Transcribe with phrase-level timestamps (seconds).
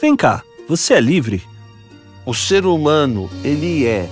[0.00, 1.42] Vem cá, você é livre?
[2.24, 4.08] O ser humano, ele é,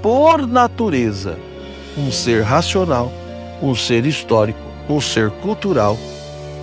[0.00, 1.36] por natureza,
[1.98, 3.12] um ser racional,
[3.60, 5.98] um ser histórico, um ser cultural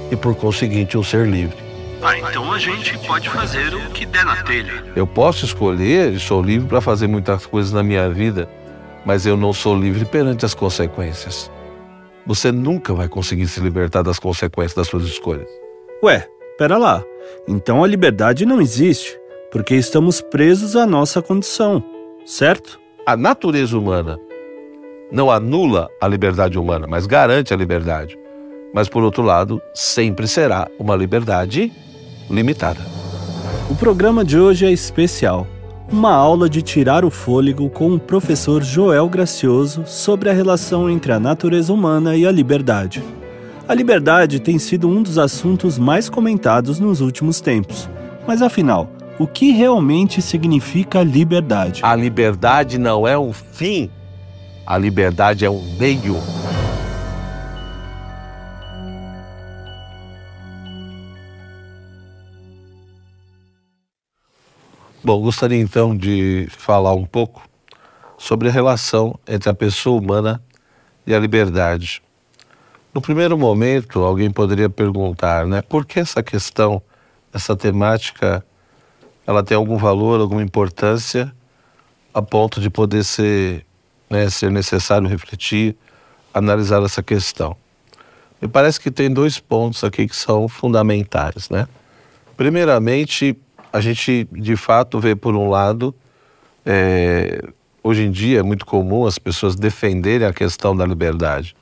[0.10, 1.57] e, por conseguinte, um ser livre.
[2.02, 4.86] Ah, então a gente pode fazer o que der na telha.
[4.95, 8.48] Eu posso escolher e sou livre para fazer muitas coisas na minha vida,
[9.05, 11.52] mas eu não sou livre perante as consequências.
[12.25, 15.50] Você nunca vai conseguir se libertar das consequências das suas escolhas.
[16.02, 16.27] Ué,
[16.57, 17.04] pera lá.
[17.47, 19.19] Então a liberdade não existe,
[19.51, 21.83] porque estamos presos à nossa condição,
[22.25, 22.79] certo?
[23.05, 24.19] A natureza humana
[25.11, 28.18] não anula a liberdade humana, mas garante a liberdade.
[28.73, 31.71] Mas, por outro lado, sempre será uma liberdade
[32.30, 32.80] limitada.
[33.70, 35.45] O programa de hoje é especial.
[35.92, 41.11] Uma aula de tirar o fôlego com o professor Joel Gracioso sobre a relação entre
[41.11, 43.03] a natureza humana e a liberdade.
[43.66, 47.89] A liberdade tem sido um dos assuntos mais comentados nos últimos tempos.
[48.27, 51.80] Mas afinal, o que realmente significa liberdade?
[51.81, 53.89] A liberdade não é um fim,
[54.66, 56.17] a liberdade é um meio.
[65.02, 67.48] Bom, gostaria então de falar um pouco
[68.17, 70.44] sobre a relação entre a pessoa humana
[71.08, 72.03] e a liberdade.
[72.94, 76.80] No primeiro momento, alguém poderia perguntar, né, por que essa questão,
[77.33, 78.45] essa temática,
[79.25, 81.33] ela tem algum valor, alguma importância
[82.14, 83.66] a ponto de poder ser,
[84.08, 85.75] né, ser necessário refletir,
[86.31, 87.58] analisar essa questão?
[88.39, 91.67] Me parece que tem dois pontos aqui que são fundamentais, né?
[92.38, 93.36] Primeiramente,
[93.71, 95.95] a gente de fato vê por um lado,
[96.64, 97.41] é,
[97.81, 101.55] hoje em dia é muito comum as pessoas defenderem a questão da liberdade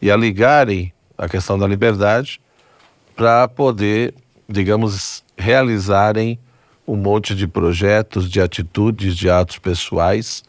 [0.00, 2.40] e a ligarem a questão da liberdade
[3.14, 4.14] para poder,
[4.48, 6.38] digamos, realizarem
[6.86, 10.42] um monte de projetos, de atitudes, de atos pessoais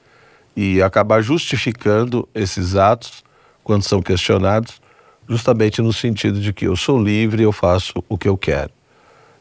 [0.55, 3.23] e acabar justificando esses atos
[3.63, 4.81] quando são questionados,
[5.27, 8.71] justamente no sentido de que eu sou livre, eu faço o que eu quero.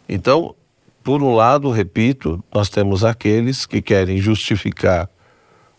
[0.09, 0.55] Então,
[1.03, 5.09] por um lado, repito, nós temos aqueles que querem justificar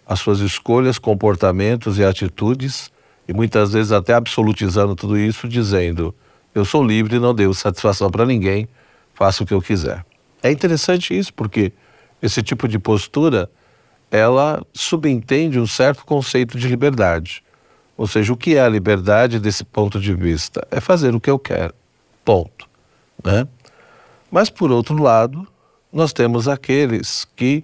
[0.06, 2.92] as suas escolhas, comportamentos e atitudes,
[3.32, 6.14] e muitas vezes até absolutizando tudo isso, dizendo:
[6.54, 8.68] eu sou livre, não devo satisfação para ninguém,
[9.14, 10.06] faço o que eu quiser.
[10.44, 11.72] É interessante isso, porque
[12.22, 13.50] esse tipo de postura
[14.12, 17.42] ela subentende um certo conceito de liberdade.
[17.96, 20.68] Ou seja, o que é a liberdade desse ponto de vista?
[20.70, 21.74] É fazer o que eu quero.
[22.26, 22.68] Ponto.
[23.24, 23.48] Né?
[24.30, 25.48] Mas, por outro lado,
[25.94, 27.64] nós temos aqueles que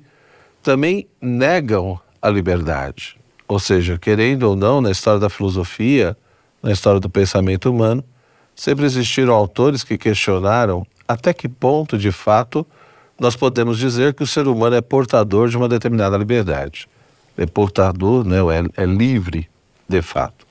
[0.63, 3.16] também negam a liberdade.
[3.47, 6.17] Ou seja, querendo ou não, na história da filosofia,
[6.61, 8.03] na história do pensamento humano,
[8.55, 12.67] sempre existiram autores que questionaram até que ponto, de fato,
[13.19, 16.87] nós podemos dizer que o ser humano é portador de uma determinada liberdade.
[17.37, 18.37] É portador, né,
[18.75, 19.49] é, é livre,
[19.87, 20.45] de fato.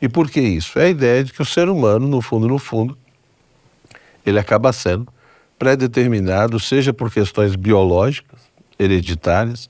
[0.00, 0.78] E por que isso?
[0.78, 2.96] É a ideia de que o ser humano, no fundo, no fundo,
[4.24, 5.06] ele acaba sendo
[5.58, 8.40] pré-determinado, seja por questões biológicas,
[8.78, 9.68] hereditárias,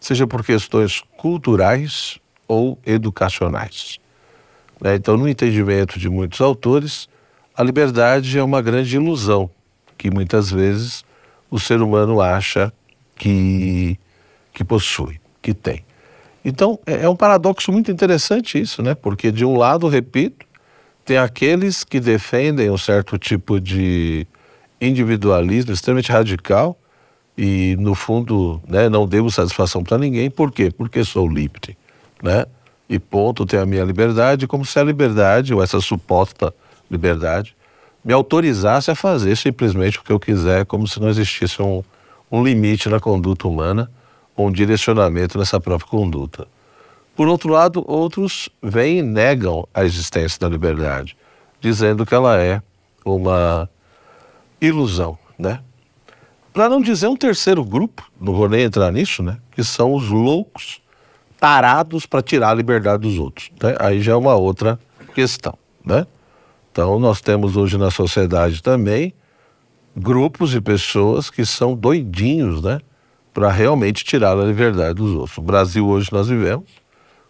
[0.00, 3.98] seja por questões culturais ou educacionais.
[4.80, 4.94] Né?
[4.94, 7.08] Então, no entendimento de muitos autores,
[7.56, 9.50] a liberdade é uma grande ilusão
[9.96, 11.04] que muitas vezes
[11.50, 12.72] o ser humano acha
[13.16, 13.98] que,
[14.52, 15.84] que possui, que tem.
[16.44, 18.94] Então, é, é um paradoxo muito interessante isso, né?
[18.94, 20.46] Porque, de um lado, repito,
[21.04, 24.26] tem aqueles que defendem um certo tipo de
[24.80, 26.78] individualismo extremamente radical
[27.38, 30.28] e, no fundo, né, não devo satisfação para ninguém.
[30.28, 30.72] Por quê?
[30.76, 31.78] Porque sou livre,
[32.20, 32.44] né?
[32.90, 36.52] E ponto, tenho a minha liberdade, como se a liberdade, ou essa suposta
[36.90, 37.54] liberdade,
[38.04, 41.84] me autorizasse a fazer simplesmente o que eu quiser, como se não existisse um,
[42.28, 43.88] um limite na conduta humana
[44.34, 46.48] ou um direcionamento nessa própria conduta.
[47.14, 51.16] Por outro lado, outros vêm e negam a existência da liberdade,
[51.60, 52.60] dizendo que ela é
[53.04, 53.68] uma
[54.60, 55.60] ilusão, né?
[56.58, 59.38] Para não dizer um terceiro grupo, não vou nem entrar nisso, né?
[59.52, 60.80] Que são os loucos
[61.38, 63.48] tarados para tirar a liberdade dos outros.
[63.62, 63.76] Né?
[63.78, 64.76] Aí já é uma outra
[65.14, 66.04] questão, né?
[66.72, 69.14] Então nós temos hoje na sociedade também
[69.96, 72.80] grupos de pessoas que são doidinhos, né?
[73.32, 75.36] Para realmente tirar a liberdade dos outros.
[75.36, 76.68] No Brasil hoje nós vivemos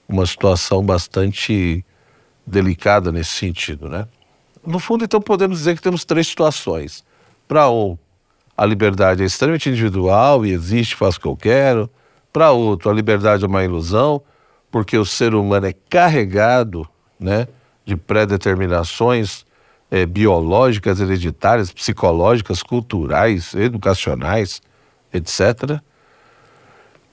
[0.08, 1.84] uma situação bastante
[2.46, 4.08] delicada nesse sentido, né?
[4.66, 7.04] No fundo, então, podemos dizer que temos três situações.
[7.46, 7.98] Para um,
[8.58, 11.88] a liberdade é extremamente individual e existe, faço o que eu quero.
[12.32, 14.20] Para outro, a liberdade é uma ilusão,
[14.68, 16.84] porque o ser humano é carregado
[17.20, 17.46] né,
[17.84, 19.46] de pré-determinações
[19.88, 24.60] é, biológicas, hereditárias, psicológicas, culturais, educacionais,
[25.14, 25.80] etc.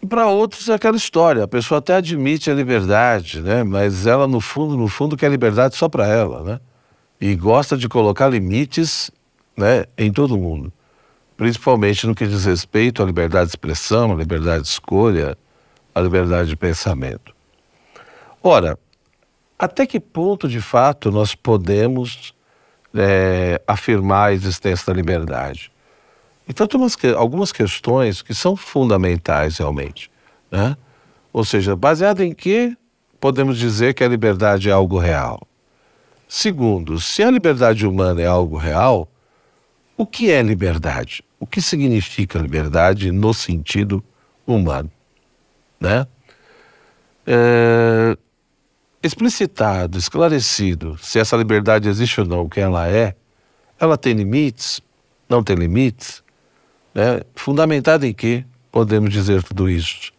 [0.02, 3.64] E para outros é aquela história, a pessoa até admite a liberdade, né?
[3.64, 6.60] mas ela no fundo, no fundo quer liberdade só para ela, né?
[7.22, 9.10] E gosta de colocar limites
[9.56, 10.74] né, em todo mundo,
[11.38, 15.38] principalmente no que diz respeito à liberdade de expressão, à liberdade de escolha,
[15.94, 17.36] à liberdade de pensamento.
[18.42, 18.78] Ora,
[19.58, 22.34] até que ponto de fato nós podemos
[22.94, 25.72] é, afirmar a existência da liberdade?
[26.48, 30.12] Então, tem umas, algumas questões que são fundamentais realmente.
[30.52, 30.78] Né?
[31.34, 32.78] Ou seja, baseado em que
[33.20, 35.42] podemos dizer que a liberdade é algo real?
[36.28, 39.08] Segundo, se a liberdade humana é algo real,
[39.98, 41.25] o que é liberdade?
[41.40, 44.04] O que significa liberdade no sentido
[44.48, 44.92] humano?
[45.80, 46.08] Né?
[47.28, 48.18] É,
[49.04, 53.16] explicitado, esclarecido se essa liberdade existe ou não, o que ela é,
[53.80, 54.82] ela tem limites?
[55.28, 56.24] Não tem limites?
[56.94, 57.22] Né?
[57.36, 60.14] Fundamentado em que podemos dizer tudo isso?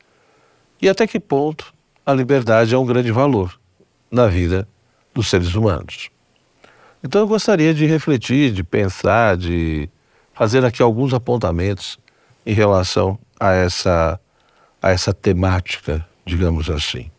[0.80, 1.72] E até que ponto
[2.04, 3.58] a liberdade é um grande valor
[4.10, 4.68] na vida
[5.14, 6.10] dos seres humanos?
[7.02, 9.88] Então eu gostaria de refletir, de pensar, de
[10.36, 11.98] fazer aqui alguns apontamentos
[12.44, 14.20] em relação a essa,
[14.82, 17.10] a essa temática, digamos assim.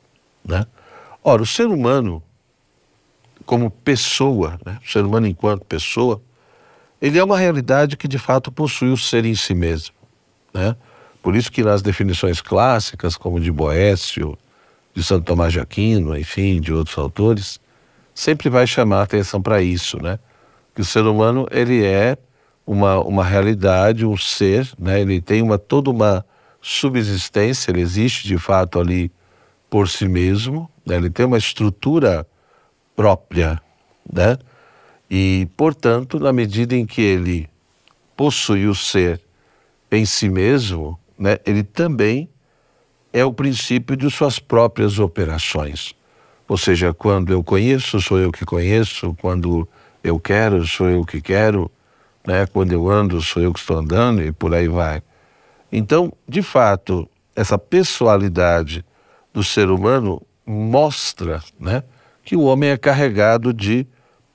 [0.46, 0.66] Né?
[1.24, 2.22] Ora, o ser humano,
[3.44, 4.78] como pessoa, né?
[4.86, 6.22] o ser humano enquanto pessoa,
[7.02, 9.96] ele é uma realidade que de fato possui o ser em si mesmo.
[10.54, 10.76] Né?
[11.22, 14.38] Por isso que nas definições clássicas, como de Boécio,
[14.94, 17.60] de Santo Tomás de Aquino, enfim, de outros autores,
[18.14, 20.18] sempre vai chamar atenção para isso, né?
[20.74, 22.18] Que o ser humano ele é
[22.68, 25.00] uma, uma realidade, um ser, né?
[25.00, 26.26] Ele tem uma toda uma
[26.62, 29.10] subsistência, ele existe de fato ali
[29.70, 30.98] por si mesmo, né?
[30.98, 32.28] ele tem uma estrutura
[32.94, 33.62] própria,
[34.12, 34.38] né?
[35.10, 37.50] E, portanto, na medida em que ele
[38.18, 39.22] possui o ser
[39.90, 42.30] em si mesmo, né, ele também
[43.14, 45.96] é o princípio de suas próprias operações.
[46.46, 49.68] Ou seja, quando eu conheço, sou eu que conheço, quando
[50.04, 51.72] eu quero, sou eu que quero,
[52.28, 52.46] né?
[52.46, 55.02] quando eu ando, sou eu que estou andando e por aí vai.
[55.72, 58.86] Então, de fato, essa pessoalidade
[59.34, 61.84] do ser humano mostra né,
[62.24, 63.88] que o homem é carregado de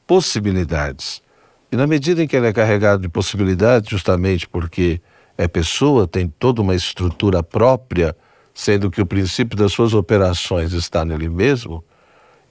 [0.06, 1.23] possibilidades.
[1.71, 5.00] E na medida em que ele é carregado de possibilidades, justamente porque
[5.37, 8.17] é pessoa, tem toda uma estrutura própria,
[8.55, 11.83] sendo que o princípio das suas operações está nele mesmo,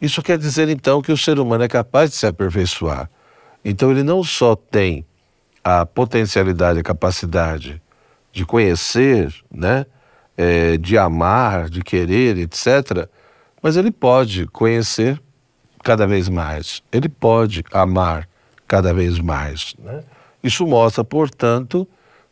[0.01, 3.09] isso quer dizer então que o ser humano é capaz de se aperfeiçoar.
[3.63, 5.05] Então ele não só tem
[5.63, 7.81] a potencialidade, a capacidade
[8.31, 9.85] de conhecer, né,
[10.37, 13.07] é, de amar, de querer, etc.,
[13.61, 15.21] mas ele pode conhecer
[15.83, 16.81] cada vez mais.
[16.91, 18.27] Ele pode amar
[18.67, 19.75] cada vez mais.
[19.77, 20.03] Né?
[20.43, 21.87] Isso mostra, portanto,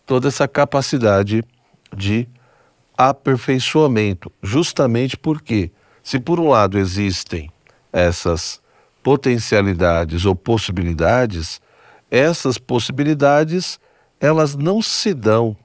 [0.05, 1.43] toda essa capacidade
[1.95, 2.27] de
[2.97, 5.71] aperfeiçoamento, justamente porque,
[6.01, 7.51] se por um lado existem
[7.93, 8.61] essas
[9.03, 11.61] potencialidades ou possibilidades,
[12.09, 13.79] essas possibilidades
[14.19, 15.56] elas não se dão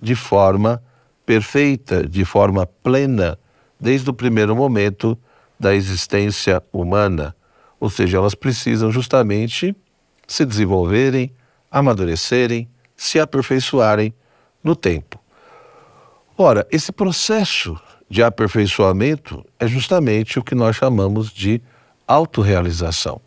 [0.00, 0.82] de forma
[1.26, 3.38] perfeita, de forma plena,
[3.78, 5.18] desde o primeiro momento
[5.58, 7.34] da existência humana.
[7.80, 9.74] Ou seja, elas precisam justamente
[10.26, 11.32] se desenvolverem,
[11.70, 14.12] amadurecerem, se aperfeiçoarem
[14.62, 15.18] no tempo.
[16.36, 17.78] Ora, esse processo
[18.08, 21.60] de aperfeiçoamento é justamente o que nós chamamos de
[22.06, 23.20] autorrealização.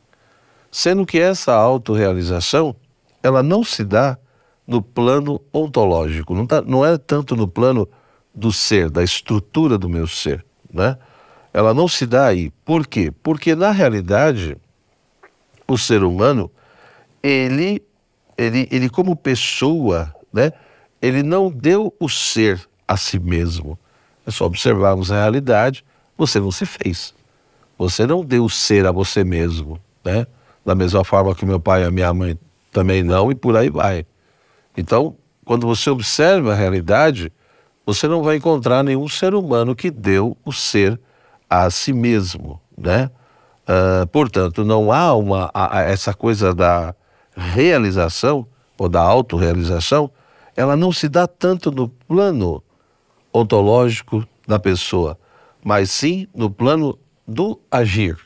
[0.72, 2.76] Sendo que essa autorrealização,
[3.22, 4.18] ela não se dá
[4.66, 7.88] no plano ontológico, não, tá, não é tanto no plano
[8.34, 10.98] do ser, da estrutura do meu ser, né?
[11.54, 12.52] ela não se dá aí.
[12.64, 13.12] Por quê?
[13.24, 14.58] Porque na realidade
[15.68, 16.50] o ser humano
[17.22, 17.82] ele
[18.38, 20.52] ele ele como pessoa, né?
[21.02, 23.78] Ele não deu o ser a si mesmo.
[24.26, 25.84] É só observarmos a realidade,
[26.18, 27.14] você não se fez.
[27.78, 30.28] Você não deu o ser a você mesmo, né?
[30.66, 32.38] Da mesma forma que meu pai e a minha mãe
[32.72, 34.06] também não e por aí vai.
[34.78, 37.32] Então, quando você observa a realidade,
[37.86, 41.00] você não vai encontrar nenhum ser humano que deu o ser
[41.50, 43.10] a si mesmo, né?
[43.64, 46.96] Uh, portanto, não há uma a, a, essa coisa da
[47.36, 48.46] realização
[48.78, 50.10] ou da autorrealização,
[50.56, 52.64] ela não se dá tanto no plano
[53.34, 55.18] ontológico da pessoa,
[55.64, 58.18] mas sim no plano do agir,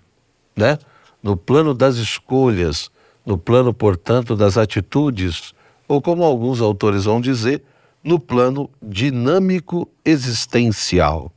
[0.56, 0.77] né?
[1.25, 2.91] No plano das escolhas,
[3.25, 5.55] no plano, portanto, das atitudes,
[5.88, 7.63] ou como alguns autores vão dizer,
[8.03, 11.32] no plano dinâmico existencial,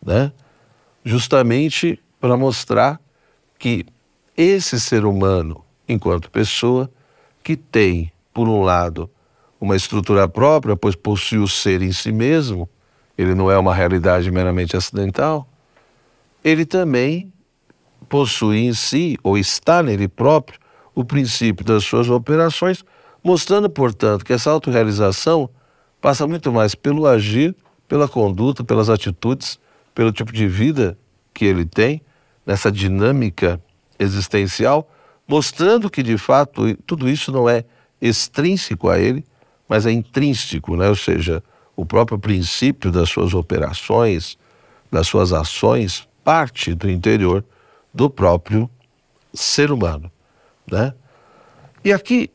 [0.00, 0.30] né?
[1.04, 3.00] justamente para mostrar
[3.58, 3.84] que
[4.36, 6.88] esse ser humano, enquanto pessoa,
[7.42, 9.10] que tem, por um lado,
[9.60, 12.68] uma estrutura própria, pois possui o ser em si mesmo,
[13.18, 15.48] ele não é uma realidade meramente acidental,
[16.44, 17.31] ele também
[18.12, 20.60] possui em si, ou está nele próprio,
[20.94, 22.84] o princípio das suas operações,
[23.24, 25.48] mostrando, portanto, que essa autorrealização
[25.98, 27.56] passa muito mais pelo agir,
[27.88, 29.58] pela conduta, pelas atitudes,
[29.94, 30.98] pelo tipo de vida
[31.32, 32.02] que ele tem,
[32.44, 33.58] nessa dinâmica
[33.98, 34.86] existencial,
[35.26, 37.64] mostrando que de fato tudo isso não é
[37.98, 39.24] extrínseco a ele,
[39.66, 40.86] mas é intrínseco, né?
[40.86, 41.42] ou seja,
[41.74, 44.36] o próprio princípio das suas operações,
[44.90, 47.42] das suas ações, parte do interior
[47.92, 48.70] do próprio
[49.32, 50.10] ser humano.
[50.70, 50.94] Né?
[51.84, 52.30] E aqui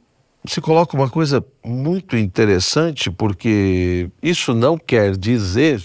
[0.45, 5.83] se coloca uma coisa muito interessante, porque isso não quer dizer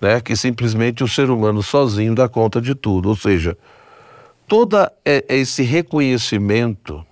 [0.00, 3.08] né, que simplesmente o ser humano sozinho dá conta de tudo.
[3.08, 3.56] Ou seja,
[4.46, 7.04] todo esse reconhecimento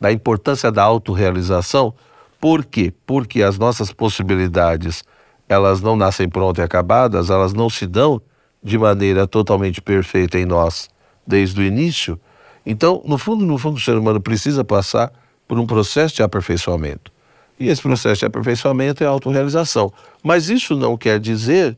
[0.00, 1.94] da importância da autorrealização,
[2.40, 2.92] por quê?
[3.06, 5.02] Porque as nossas possibilidades,
[5.48, 8.20] elas não nascem prontas e acabadas, elas não se dão
[8.62, 10.88] de maneira totalmente perfeita em nós
[11.26, 12.18] desde o início.
[12.64, 15.12] Então, no fundo, no fundo, o ser humano precisa passar
[15.46, 17.12] por um processo de aperfeiçoamento.
[17.58, 19.92] E esse processo de aperfeiçoamento é a autorrealização.
[20.22, 21.76] Mas isso não quer dizer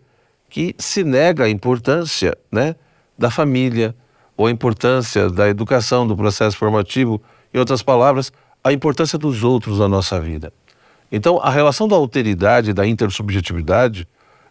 [0.49, 2.77] que se nega a importância né,
[3.19, 3.95] da família,
[4.37, 7.21] ou a importância da educação, do processo formativo,
[7.53, 8.31] em outras palavras,
[8.63, 10.53] a importância dos outros na nossa vida.
[11.11, 14.07] Então, a relação da alteridade, da intersubjetividade,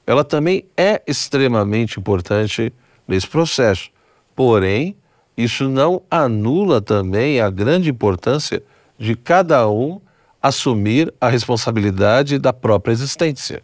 [0.08, 2.74] ela também é extremamente importante
[3.08, 3.90] nesse processo.
[4.36, 4.96] Porém,
[5.38, 8.62] isso não anula também a grande importância
[8.98, 10.00] de cada um
[10.42, 13.64] assumir a responsabilidade da própria existência.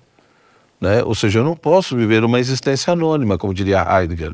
[0.79, 1.03] Né?
[1.03, 4.33] Ou seja, eu não posso viver uma existência anônima, como diria Heidegger.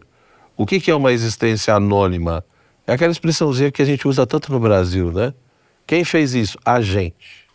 [0.55, 2.43] O que, é uma existência anônima?
[2.87, 5.33] É aquela expressãozinha que a gente usa tanto no Brasil, né?
[5.85, 6.57] Quem fez isso?
[6.65, 7.45] A gente.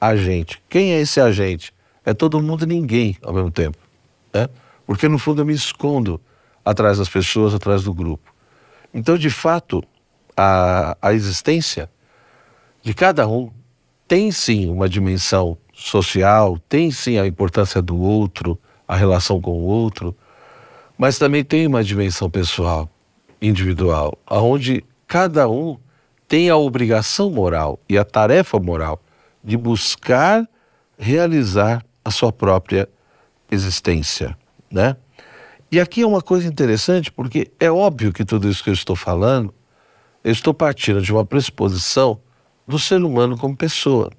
[0.00, 0.60] A gente.
[0.68, 1.72] Quem é esse agente?
[2.04, 3.78] É todo mundo e ninguém ao mesmo tempo.
[4.32, 4.48] Né?
[4.86, 6.20] Porque no fundo eu me escondo
[6.66, 8.34] atrás das pessoas, atrás do grupo.
[8.92, 9.84] Então, de fato,
[10.36, 11.88] a, a existência
[12.82, 13.52] de cada um
[14.08, 19.62] tem sim uma dimensão social, tem sim a importância do outro, a relação com o
[19.62, 20.16] outro,
[20.98, 22.90] mas também tem uma dimensão pessoal,
[23.40, 25.78] individual, aonde cada um
[26.26, 29.00] tem a obrigação moral e a tarefa moral
[29.44, 30.48] de buscar
[30.98, 32.88] realizar a sua própria
[33.50, 34.36] existência,
[34.70, 34.96] né?
[35.70, 38.94] E aqui é uma coisa interessante, porque é óbvio que tudo isso que eu estou
[38.94, 39.52] falando,
[40.22, 42.20] eu estou partindo de uma pressuposição
[42.66, 44.10] do ser humano como pessoa.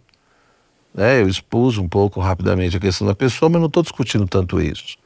[0.93, 1.21] Né?
[1.21, 4.97] Eu expus um pouco rapidamente a questão da pessoa, mas não estou discutindo tanto isso.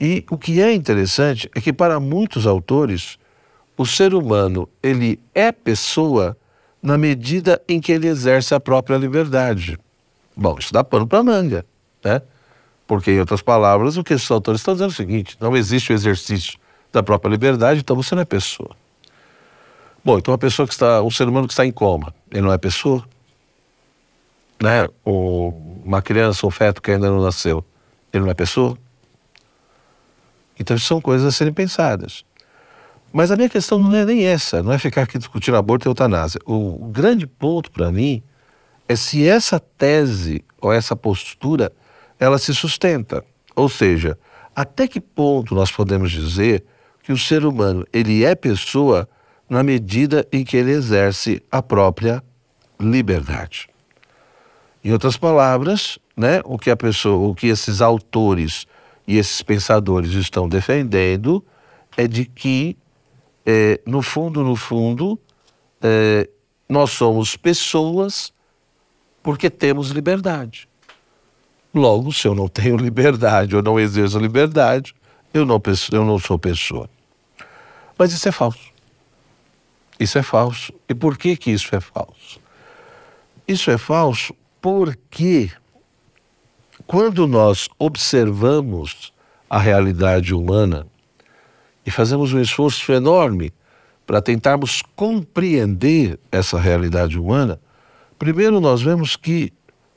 [0.00, 3.18] E o que é interessante é que para muitos autores,
[3.76, 6.36] o ser humano ele é pessoa
[6.82, 9.78] na medida em que ele exerce a própria liberdade.
[10.34, 11.66] Bom, isso dá pano para manga,
[12.02, 12.22] né?
[12.90, 15.92] Porque, em outras palavras, o que esses autores estão dizendo é o seguinte: não existe
[15.92, 16.58] o exercício
[16.92, 18.74] da própria liberdade, então você não é pessoa.
[20.04, 22.52] Bom, então a pessoa que está, um ser humano que está em coma, ele não
[22.52, 23.06] é pessoa?
[24.60, 24.88] Né?
[25.04, 25.50] Ou
[25.84, 27.64] uma criança, um feto que ainda não nasceu,
[28.12, 28.76] ele não é pessoa?
[30.58, 32.24] Então são coisas a serem pensadas.
[33.12, 35.88] Mas a minha questão não é nem essa, não é ficar aqui discutindo aborto e
[35.88, 36.40] eutanásia.
[36.44, 38.20] O grande ponto para mim
[38.88, 41.70] é se essa tese ou essa postura
[42.20, 43.24] ela se sustenta.
[43.56, 44.18] Ou seja,
[44.54, 46.62] até que ponto nós podemos dizer
[47.02, 49.08] que o ser humano ele é pessoa
[49.48, 52.22] na medida em que ele exerce a própria
[52.78, 53.68] liberdade.
[54.84, 58.66] Em outras palavras, né, o que a pessoa, o que esses autores
[59.06, 61.44] e esses pensadores estão defendendo
[61.96, 62.76] é de que,
[63.44, 65.18] é, no fundo, no fundo,
[65.82, 66.28] é,
[66.68, 68.32] nós somos pessoas
[69.22, 70.69] porque temos liberdade.
[71.72, 74.94] Logo, se eu não tenho liberdade, eu não exerço liberdade,
[75.32, 75.60] eu não,
[75.92, 76.88] eu não sou pessoa.
[77.96, 78.70] Mas isso é falso.
[79.98, 80.72] Isso é falso.
[80.88, 82.40] E por que, que isso é falso?
[83.46, 85.50] Isso é falso porque
[86.86, 89.12] quando nós observamos
[89.48, 90.86] a realidade humana
[91.84, 93.52] e fazemos um esforço enorme
[94.06, 97.60] para tentarmos compreender essa realidade humana,
[98.18, 99.52] primeiro nós vemos que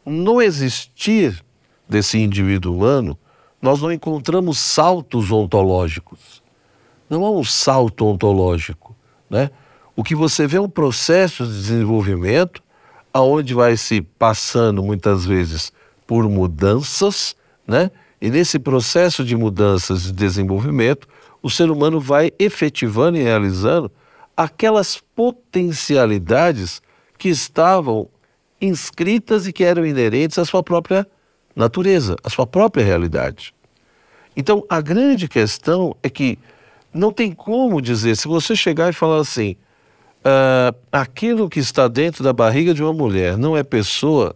[0.06, 1.43] no existir
[1.88, 3.18] desse indivíduo humano,
[3.62, 6.44] nós não encontramos saltos ontológicos.
[7.10, 8.96] Não há um salto ontológico,
[9.30, 9.50] né?
[9.96, 12.64] O que você vê é um processo de desenvolvimento
[13.14, 15.72] aonde vai se passando muitas vezes
[16.08, 17.36] por mudanças,
[17.68, 17.92] né?
[18.20, 21.08] E nesse processo de mudanças e desenvolvimento,
[21.42, 23.92] o ser humano vai efetivando e realizando
[24.36, 26.82] aquelas potencialidades
[27.18, 28.10] que estavam
[28.60, 31.08] inscritas e que eram inerentes à sua própria
[31.56, 33.54] natureza, à sua própria realidade.
[34.36, 36.40] Então, a grande questão é que
[36.94, 39.56] não tem como dizer, se você chegar e falar assim,
[40.24, 44.36] uh, aquilo que está dentro da barriga de uma mulher não é pessoa,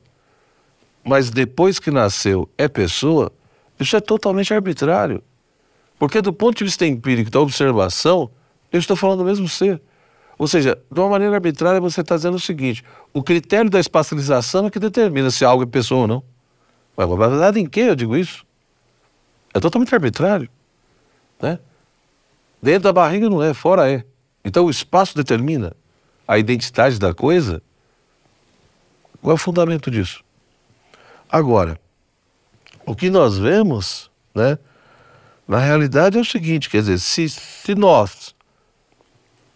[1.04, 3.32] mas depois que nasceu é pessoa,
[3.80, 5.24] isso é totalmente arbitrário.
[6.00, 8.30] Porque, do ponto de vista empírico da observação,
[8.72, 9.82] eu estou falando do mesmo ser.
[10.38, 12.84] Ou seja, de uma maneira arbitrária, você está dizendo o seguinte:
[13.14, 16.24] o critério da espacialização é que determina se algo é pessoa ou não.
[16.98, 18.44] Mas baseado em que eu digo isso?
[19.54, 20.50] É totalmente arbitrário.
[21.40, 21.60] Né?
[22.60, 24.04] Dentro da barriga não é, fora é.
[24.44, 25.76] Então o espaço determina
[26.28, 27.62] a identidade da coisa.
[29.22, 30.24] Qual é o fundamento disso?
[31.30, 31.80] Agora,
[32.86, 34.58] o que nós vemos, né,
[35.48, 38.34] na realidade é o seguinte: quer dizer, se, se nós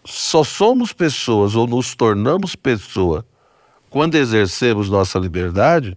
[0.04, 3.26] só somos pessoas ou nos tornamos pessoa
[3.90, 5.96] quando exercemos nossa liberdade,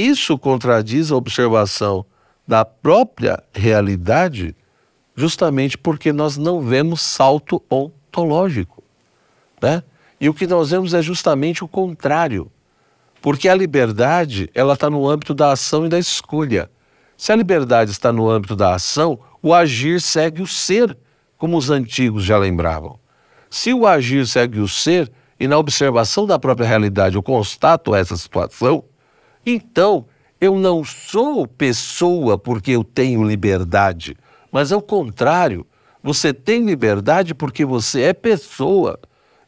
[0.00, 2.04] isso contradiz a observação
[2.46, 4.54] da própria realidade,
[5.14, 8.82] justamente porque nós não vemos salto ontológico.
[9.60, 9.82] Né?
[10.20, 12.50] E o que nós vemos é justamente o contrário.
[13.20, 16.70] Porque a liberdade ela está no âmbito da ação e da escolha.
[17.16, 20.96] Se a liberdade está no âmbito da ação, o agir segue o ser,
[21.36, 22.98] como os antigos já lembravam.
[23.48, 28.16] Se o agir segue o ser, e na observação da própria realidade eu constato essa
[28.16, 28.84] situação,
[29.46, 30.06] então
[30.40, 34.16] eu não sou pessoa porque eu tenho liberdade,
[34.50, 35.66] mas ao contrário,
[36.02, 38.98] você tem liberdade porque você é pessoa.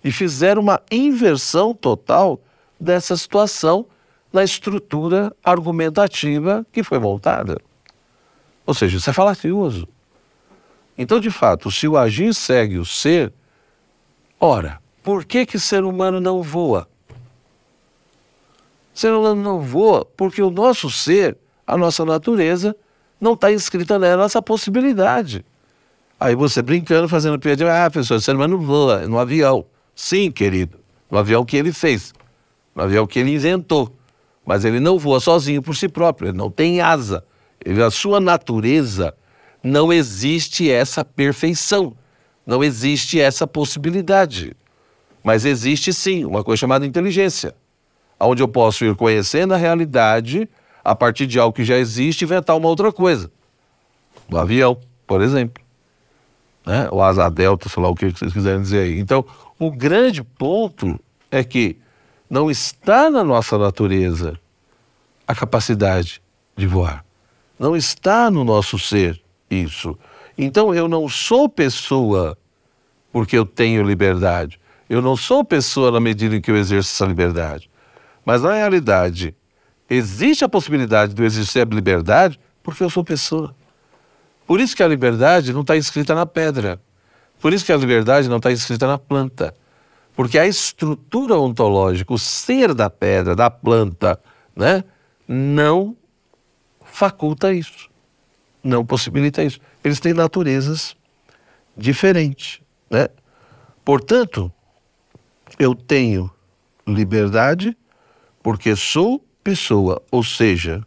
[0.02, 2.40] E fizeram uma inversão total
[2.80, 3.86] dessa situação
[4.32, 7.58] na estrutura argumentativa que foi montada.
[8.66, 9.88] Ou seja, isso é falacioso.
[10.96, 13.32] Então, de fato, se o agir segue o ser,
[14.40, 16.88] ora, por que que ser humano não voa?
[18.98, 22.74] Ser humano não voa porque o nosso ser, a nossa natureza,
[23.20, 25.46] não está inscrita na nossa possibilidade.
[26.18, 29.64] Aí você brincando, fazendo piadinha, ah, professor, ser humano voa no avião.
[29.94, 32.12] Sim, querido, no avião que ele fez,
[32.74, 33.96] no avião que ele inventou.
[34.44, 37.22] Mas ele não voa sozinho por si próprio, ele não tem asa.
[37.64, 39.14] Ele, a sua natureza
[39.62, 41.96] não existe essa perfeição,
[42.44, 44.56] não existe essa possibilidade.
[45.22, 47.54] Mas existe sim uma coisa chamada inteligência,
[48.20, 50.48] onde eu posso ir conhecendo a realidade
[50.84, 53.30] a partir de algo que já existe inventar uma outra coisa.
[54.30, 55.62] O avião, por exemplo.
[56.64, 56.88] Né?
[56.90, 58.98] O asa delta, sei lá o que vocês quiserem dizer aí.
[58.98, 59.24] Então,
[59.58, 60.98] o grande ponto
[61.30, 61.76] é que
[62.28, 64.38] não está na nossa natureza
[65.26, 66.22] a capacidade
[66.56, 67.04] de voar.
[67.58, 69.98] Não está no nosso ser isso.
[70.36, 72.36] Então eu não sou pessoa
[73.12, 74.60] porque eu tenho liberdade.
[74.88, 77.68] Eu não sou pessoa na medida em que eu exerço essa liberdade.
[78.28, 79.34] Mas na realidade,
[79.88, 83.56] existe a possibilidade de eu exercer a liberdade porque eu sou pessoa.
[84.46, 86.78] Por isso que a liberdade não está escrita na pedra.
[87.40, 89.54] Por isso que a liberdade não está escrita na planta.
[90.14, 94.20] Porque a estrutura ontológica, o ser da pedra, da planta,
[94.54, 94.84] né,
[95.26, 95.96] não
[96.84, 97.88] faculta isso,
[98.62, 99.58] não possibilita isso.
[99.82, 100.94] Eles têm naturezas
[101.74, 102.60] diferentes.
[102.90, 103.08] Né?
[103.82, 104.52] Portanto,
[105.58, 106.30] eu tenho
[106.86, 107.74] liberdade
[108.48, 110.82] porque sou pessoa, ou seja,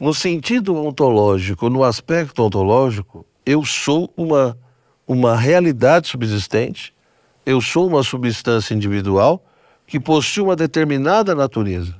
[0.00, 4.56] no sentido ontológico, no aspecto ontológico, eu sou uma,
[5.06, 6.94] uma realidade subsistente
[7.44, 9.44] eu sou uma substância individual
[9.86, 11.94] que possui uma determinada natureza.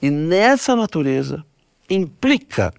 [0.00, 1.44] E nessa natureza
[1.90, 2.72] implica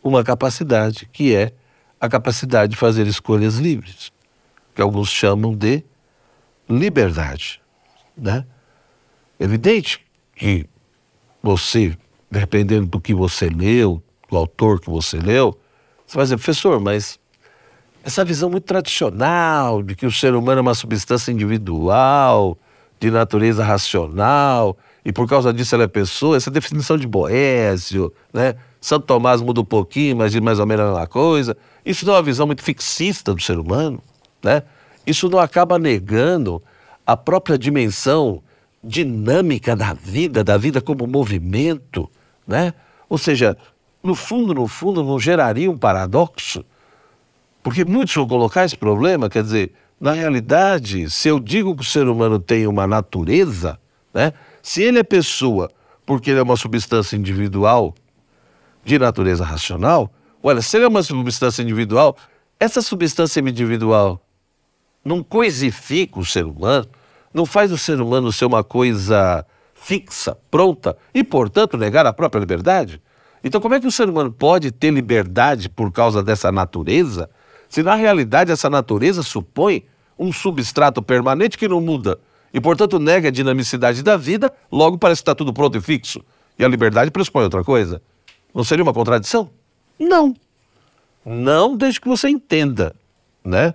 [0.00, 1.52] uma capacidade, que é
[2.00, 4.12] a capacidade de fazer escolhas livres,
[4.76, 5.82] que alguns chamam de
[6.68, 7.60] liberdade.
[8.16, 8.46] Né?
[9.40, 10.04] Evidente
[10.36, 10.66] que
[11.42, 11.96] você,
[12.30, 15.58] dependendo do que você leu, do autor que você leu,
[16.06, 17.18] você vai dizer, professor, mas
[18.04, 22.58] essa visão muito tradicional de que o ser humano é uma substância individual,
[23.00, 28.56] de natureza racional, e por causa disso ela é pessoa, essa definição de Boésio, né?
[28.78, 31.56] Santo Tomás muda um pouquinho, mas mais ou menos a mesma coisa.
[31.84, 34.02] Isso não é uma visão muito fixista do ser humano,
[34.42, 34.62] né?
[35.06, 36.62] Isso não acaba negando
[37.06, 38.42] a própria dimensão
[38.82, 42.10] dinâmica da vida, da vida como movimento,
[42.46, 42.72] né?
[43.08, 43.56] Ou seja,
[44.02, 46.64] no fundo, no fundo, não geraria um paradoxo
[47.62, 51.84] porque muitos vão colocar esse problema, quer dizer, na realidade, se eu digo que o
[51.84, 53.78] ser humano tem uma natureza,
[54.14, 54.32] né?
[54.62, 55.70] Se ele é pessoa
[56.06, 57.94] porque ele é uma substância individual
[58.84, 60.10] de natureza racional,
[60.42, 62.16] olha, se ele é uma substância individual,
[62.58, 64.24] essa substância individual
[65.04, 66.88] não coisifica o ser humano,
[67.32, 72.40] não faz o ser humano ser uma coisa fixa, pronta e, portanto, negar a própria
[72.40, 73.00] liberdade?
[73.42, 77.30] Então, como é que o ser humano pode ter liberdade por causa dessa natureza,
[77.68, 79.84] se na realidade essa natureza supõe
[80.18, 82.18] um substrato permanente que não muda
[82.52, 86.22] e, portanto, nega a dinamicidade da vida, logo parece que está tudo pronto e fixo?
[86.58, 88.02] E a liberdade pressupõe outra coisa?
[88.54, 89.48] Não seria uma contradição?
[89.98, 90.34] Não.
[91.24, 92.94] Não desde que você entenda,
[93.44, 93.74] né?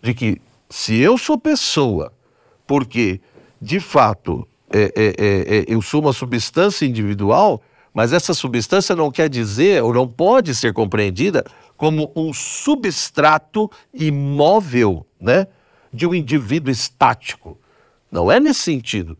[0.00, 2.12] De que se eu sou pessoa,
[2.66, 3.20] porque
[3.60, 9.10] de fato é, é, é, é, eu sou uma substância individual, mas essa substância não
[9.10, 11.44] quer dizer ou não pode ser compreendida
[11.76, 15.46] como um substrato imóvel, né?
[15.92, 17.58] De um indivíduo estático.
[18.10, 19.18] Não é nesse sentido.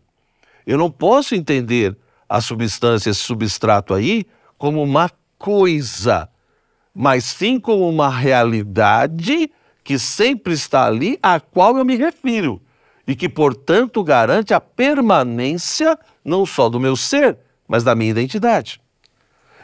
[0.65, 1.95] Eu não posso entender
[2.27, 4.25] a substância, esse substrato aí,
[4.57, 6.29] como uma coisa,
[6.95, 9.51] mas sim como uma realidade
[9.83, 12.61] que sempre está ali, a qual eu me refiro,
[13.07, 17.37] e que, portanto, garante a permanência não só do meu ser,
[17.67, 18.79] mas da minha identidade.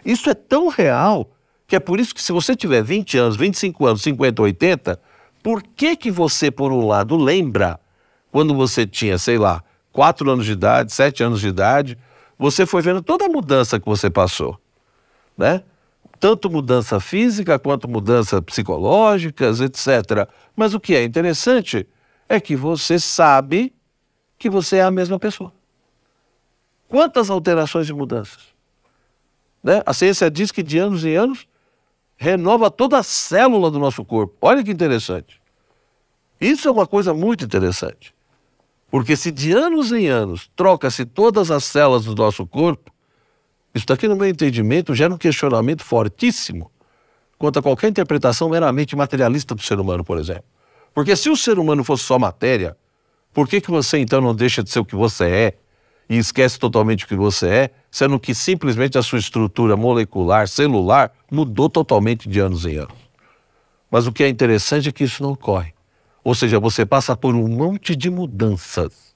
[0.04, 1.30] Isso é tão real
[1.68, 5.00] que é por isso que se você tiver 20 anos, 25 anos, 50, 80,
[5.44, 7.80] por que que você, por um lado, lembra
[8.32, 11.98] quando você tinha, sei lá, 4 anos de idade, 7 anos de idade,
[12.38, 14.60] você foi vendo toda a mudança que você passou,
[15.38, 15.64] né?
[16.20, 20.28] tanto mudança física quanto mudanças psicológicas, etc.
[20.56, 21.88] Mas o que é interessante
[22.30, 23.74] é que você sabe
[24.38, 25.52] que você é a mesma pessoa.
[26.88, 28.40] Quantas alterações e mudanças?
[29.64, 29.82] Né?
[29.86, 31.48] A ciência diz que de anos em anos
[32.16, 34.36] renova toda a célula do nosso corpo.
[34.42, 35.42] Olha que interessante.
[36.40, 38.14] Isso é uma coisa muito interessante.
[38.90, 42.92] Porque se de anos em anos troca-se todas as células do nosso corpo,
[43.74, 46.72] isso daqui, no meu entendimento, gera um questionamento fortíssimo
[47.38, 50.44] quanto a qualquer interpretação meramente materialista do ser humano, por exemplo.
[50.94, 52.76] Porque se o ser humano fosse só matéria,
[53.34, 55.54] por que, que você então não deixa de ser o que você é
[56.10, 61.12] e esquece totalmente o que você é, sendo que simplesmente a sua estrutura molecular, celular,
[61.32, 62.98] mudou totalmente de anos em anos?
[63.92, 65.74] Mas o que é interessante é que isso não ocorre.
[66.24, 69.14] Ou seja, você passa por um monte de mudanças,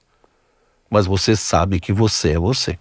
[0.88, 2.78] mas você sabe que você é você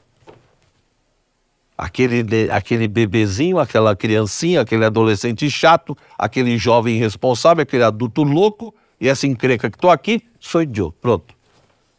[1.78, 8.74] aquele, aquele bebezinho, aquela criancinha, aquele adolescente chato, aquele jovem irresponsável, aquele adulto louco,
[9.04, 10.92] e essa encrenca que estou aqui, sou eu.
[10.94, 11.36] Pronto.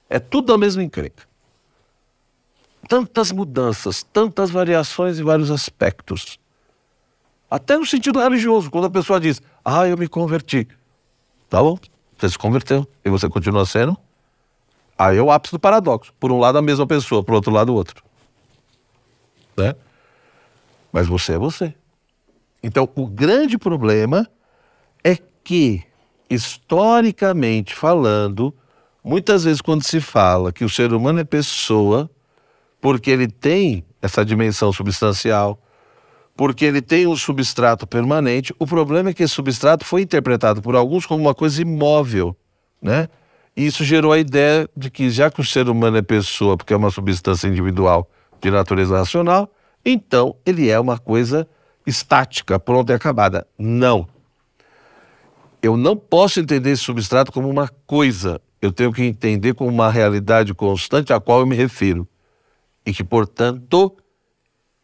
[0.08, 1.24] É tudo a mesma encrenca.
[2.88, 6.38] Tantas mudanças, tantas variações em vários aspectos.
[7.50, 10.66] Até no sentido religioso, quando a pessoa diz, ah, eu me converti.
[11.48, 11.78] Tá bom,
[12.16, 13.96] você se converteu e você continua sendo.
[14.96, 16.12] Aí é o ápice do paradoxo.
[16.18, 18.02] Por um lado a mesma pessoa, por outro lado o outro
[19.56, 19.74] né?
[20.92, 21.74] Mas você é você.
[22.62, 24.28] Então, o grande problema
[25.02, 25.82] é que,
[26.28, 28.54] historicamente falando,
[29.02, 32.10] muitas vezes quando se fala que o ser humano é pessoa,
[32.80, 35.58] porque ele tem essa dimensão substancial,
[36.36, 40.74] porque ele tem um substrato permanente, o problema é que esse substrato foi interpretado por
[40.74, 42.36] alguns como uma coisa imóvel,
[42.82, 43.08] né?
[43.56, 46.74] E isso gerou a ideia de que já que o ser humano é pessoa, porque
[46.74, 48.10] é uma substância individual,
[48.40, 49.48] de natureza racional,
[49.84, 51.48] então ele é uma coisa
[51.86, 53.46] estática, pronta e acabada.
[53.58, 54.08] Não.
[55.64, 58.38] Eu não posso entender esse substrato como uma coisa.
[58.60, 62.06] Eu tenho que entender como uma realidade constante a qual eu me refiro.
[62.84, 63.96] E que, portanto,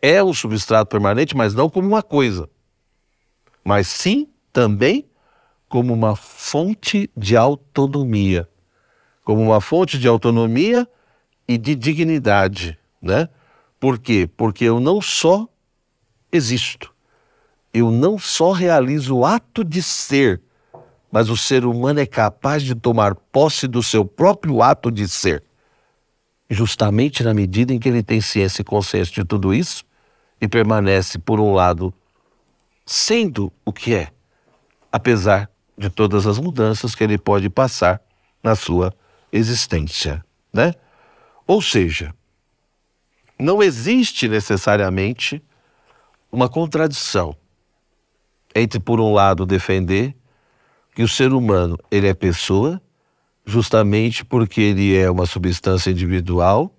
[0.00, 2.48] é um substrato permanente, mas não como uma coisa.
[3.62, 5.04] Mas sim também
[5.68, 8.48] como uma fonte de autonomia.
[9.22, 10.88] Como uma fonte de autonomia
[11.46, 13.28] e de dignidade, né?
[13.78, 14.26] Por quê?
[14.34, 15.46] Porque eu não só
[16.32, 16.90] existo,
[17.70, 20.40] eu não só realizo o ato de ser,
[21.10, 25.42] mas o ser humano é capaz de tomar posse do seu próprio ato de ser.
[26.48, 29.84] Justamente na medida em que ele tem ciência e consciência de tudo isso
[30.40, 31.92] e permanece, por um lado,
[32.86, 34.08] sendo o que é,
[34.90, 38.00] apesar de todas as mudanças que ele pode passar
[38.42, 38.94] na sua
[39.32, 40.74] existência, né?
[41.46, 42.14] Ou seja,
[43.38, 45.42] não existe necessariamente
[46.30, 47.34] uma contradição
[48.54, 50.14] entre, por um lado, defender
[50.94, 52.80] que o ser humano ele é pessoa,
[53.44, 56.74] justamente porque ele é uma substância individual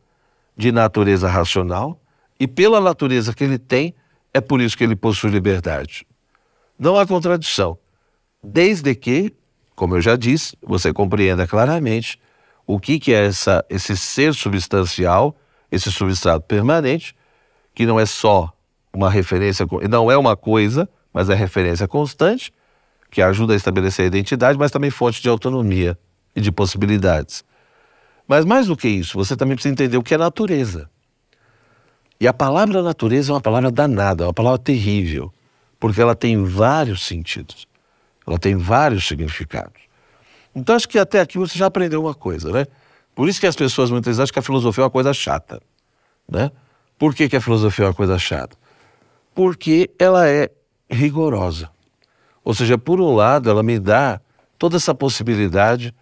[0.55, 2.01] de natureza racional
[2.39, 3.93] e pela natureza que ele tem,
[4.33, 6.05] é por isso que ele possui liberdade.
[6.77, 7.77] Não há contradição,
[8.43, 9.33] desde que,
[9.75, 12.19] como eu já disse, você compreenda claramente
[12.65, 15.35] o que, que é essa, esse ser substancial
[15.71, 17.15] esse substrato permanente,
[17.73, 18.51] que não é só
[18.93, 22.51] uma referência, não é uma coisa, mas é referência constante,
[23.11, 25.97] que ajuda a estabelecer a identidade, mas também fonte de autonomia.
[26.33, 27.43] e de possibilidades.
[28.25, 30.89] Mas mais do que isso, você também precisa entender o que é natureza.
[32.17, 35.33] E a palavra natureza é uma palavra danada, é uma palavra terrível,
[35.77, 37.67] porque ela tem vários sentidos,
[38.25, 39.81] ela tem vários significados.
[40.55, 42.65] Então acho que até aqui você já aprendeu uma coisa, né?
[43.13, 45.61] Por isso que as pessoas muitas vezes acham que a filosofia é uma coisa chata,
[46.29, 46.49] né?
[46.97, 48.55] Por que, que a filosofia é uma coisa chata?
[49.35, 50.49] Porque ela é
[50.89, 51.69] rigorosa.
[52.43, 54.19] Ou seja, por um lado, ela me dá
[54.57, 55.93] toda essa possibilidade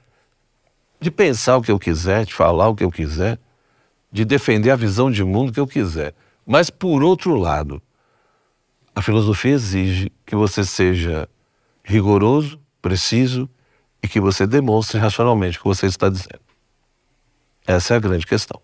[1.00, 3.40] de pensar o que eu quiser, de falar o que eu quiser,
[4.12, 6.14] de defender a visão de mundo que eu quiser.
[6.46, 7.82] Mas, por outro lado,
[8.96, 11.30] a filosofia exige que você seja
[11.84, 13.50] rigoroso, preciso
[14.02, 16.42] e que você demonstre racionalmente o que você está dizendo.
[17.66, 18.60] Essa é a grande questão.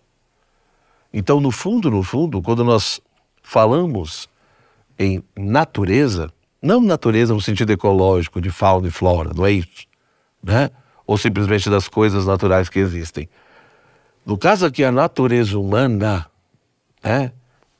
[1.12, 3.00] Então, no fundo, no fundo, quando nós
[3.42, 4.28] falamos
[4.98, 9.86] em natureza, não natureza no sentido ecológico, de fauna e flora, não é isso,
[10.42, 10.70] né?
[11.06, 13.28] Ou simplesmente das coisas naturais que existem.
[14.24, 16.26] No caso aqui, a natureza humana,
[17.02, 17.32] né?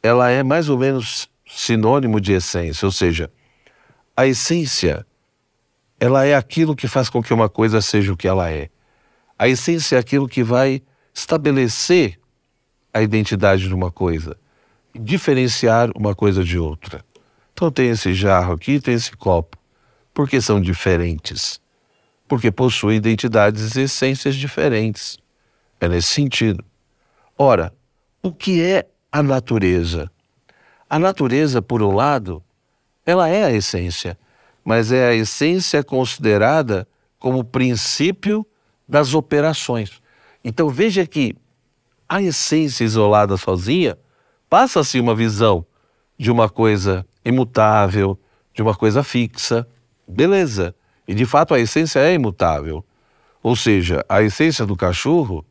[0.03, 3.31] Ela é mais ou menos sinônimo de essência, ou seja,
[4.17, 5.05] a essência,
[5.99, 8.69] ela é aquilo que faz com que uma coisa seja o que ela é.
[9.39, 12.19] A essência é aquilo que vai estabelecer
[12.95, 14.37] a identidade de uma coisa,
[14.95, 17.05] diferenciar uma coisa de outra.
[17.57, 19.57] Então tem esse jarro aqui, tem esse copo.
[20.13, 21.59] Porque são diferentes.
[22.29, 25.17] Porque possuem identidades e essências diferentes.
[25.81, 26.63] É nesse sentido.
[27.39, 27.73] Ora,
[28.23, 30.11] o que é a natureza?
[30.89, 32.45] A natureza, por um lado,
[33.07, 34.19] ela é a essência,
[34.63, 36.87] mas é a essência considerada
[37.19, 38.47] como princípio
[38.87, 40.03] das operações.
[40.45, 41.35] Então veja que
[42.07, 43.97] a essência isolada sozinha
[44.47, 45.65] passa-se uma visão
[46.19, 48.19] de uma coisa imutável,
[48.55, 49.67] de uma coisa fixa.
[50.09, 50.75] Beleza.
[51.07, 52.85] E de fato a essência é imutável.
[53.43, 55.45] Ou seja, a essência do cachorro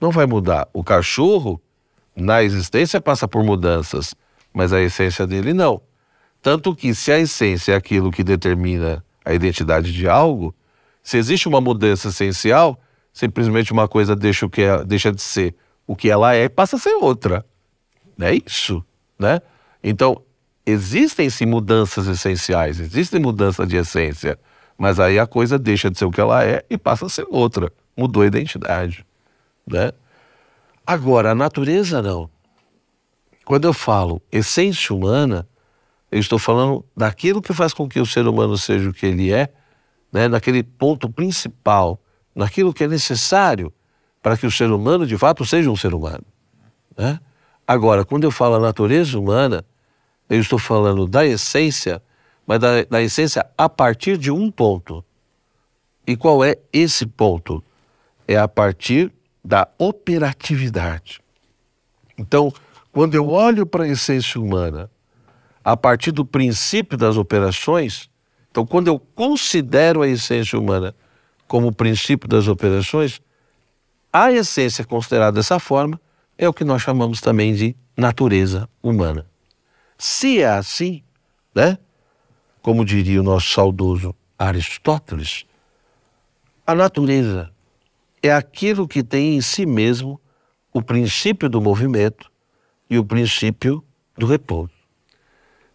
[0.00, 0.68] não vai mudar.
[0.72, 1.60] O cachorro,
[2.14, 4.14] na existência, passa por mudanças,
[4.52, 5.80] mas a essência dele não.
[6.42, 10.54] Tanto que, se a essência é aquilo que determina a identidade de algo,
[11.02, 12.80] se existe uma mudança essencial,
[13.12, 15.54] simplesmente uma coisa deixa, o que é, deixa de ser
[15.86, 17.44] o que ela é e passa a ser outra.
[18.20, 18.84] É isso,
[19.18, 19.40] né?
[19.82, 20.22] Então,
[20.70, 24.38] existem sim mudanças essenciais, existem mudanças de essência,
[24.76, 27.26] mas aí a coisa deixa de ser o que ela é e passa a ser
[27.28, 27.70] outra.
[27.96, 29.04] Mudou a identidade,
[29.66, 29.92] né?
[30.86, 32.28] Agora, a natureza não.
[33.44, 35.46] Quando eu falo essência humana,
[36.10, 39.32] eu estou falando daquilo que faz com que o ser humano seja o que ele
[39.32, 39.52] é,
[40.12, 40.28] né?
[40.28, 42.00] naquele ponto principal,
[42.34, 43.72] naquilo que é necessário
[44.22, 46.24] para que o ser humano de fato seja um ser humano.
[46.96, 47.20] Né?
[47.66, 49.64] Agora, quando eu falo a natureza humana,
[50.30, 52.00] eu estou falando da essência,
[52.46, 55.04] mas da, da essência a partir de um ponto.
[56.06, 57.62] E qual é esse ponto?
[58.28, 59.12] É a partir
[59.44, 61.20] da operatividade.
[62.16, 62.52] Então,
[62.92, 64.88] quando eu olho para a essência humana
[65.64, 68.08] a partir do princípio das operações,
[68.50, 70.94] então quando eu considero a essência humana
[71.46, 73.20] como o princípio das operações,
[74.12, 76.00] a essência considerada dessa forma
[76.38, 79.29] é o que nós chamamos também de natureza humana.
[80.02, 81.02] Se é assim,
[81.54, 81.76] né?
[82.62, 85.44] Como diria o nosso saudoso Aristóteles,
[86.66, 87.52] a natureza
[88.22, 90.18] é aquilo que tem em si mesmo
[90.72, 92.32] o princípio do movimento
[92.88, 93.84] e o princípio
[94.16, 94.72] do repouso.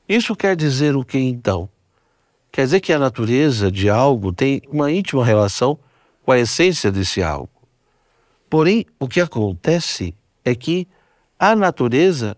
[0.09, 1.69] Isso quer dizer o que então?
[2.51, 5.77] Quer dizer que a natureza de algo tem uma íntima relação
[6.23, 7.61] com a essência desse algo.
[8.49, 10.87] Porém, o que acontece é que
[11.37, 12.35] a natureza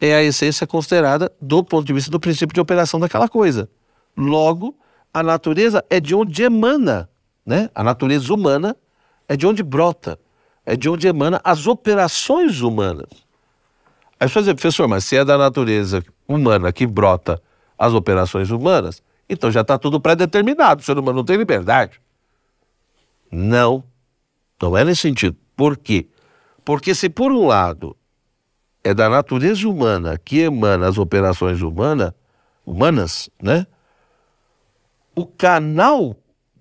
[0.00, 3.68] é a essência considerada do ponto de vista do princípio de operação daquela coisa.
[4.16, 4.74] Logo,
[5.12, 7.08] a natureza é de onde emana,
[7.44, 7.68] né?
[7.74, 8.76] A natureza humana
[9.28, 10.18] é de onde brota,
[10.64, 13.08] é de onde emana as operações humanas.
[14.18, 17.40] Aí você vai dizer, professor, mas se é da natureza humana que brota
[17.78, 22.00] as operações humanas, então já está tudo pré-determinado, o ser humano não tem liberdade.
[23.30, 23.84] Não,
[24.60, 25.36] não é nesse sentido.
[25.56, 26.08] Por quê?
[26.64, 27.96] Porque se por um lado
[28.82, 32.14] é da natureza humana que emana as operações humana,
[32.64, 33.66] humanas, né?
[35.14, 36.16] O canal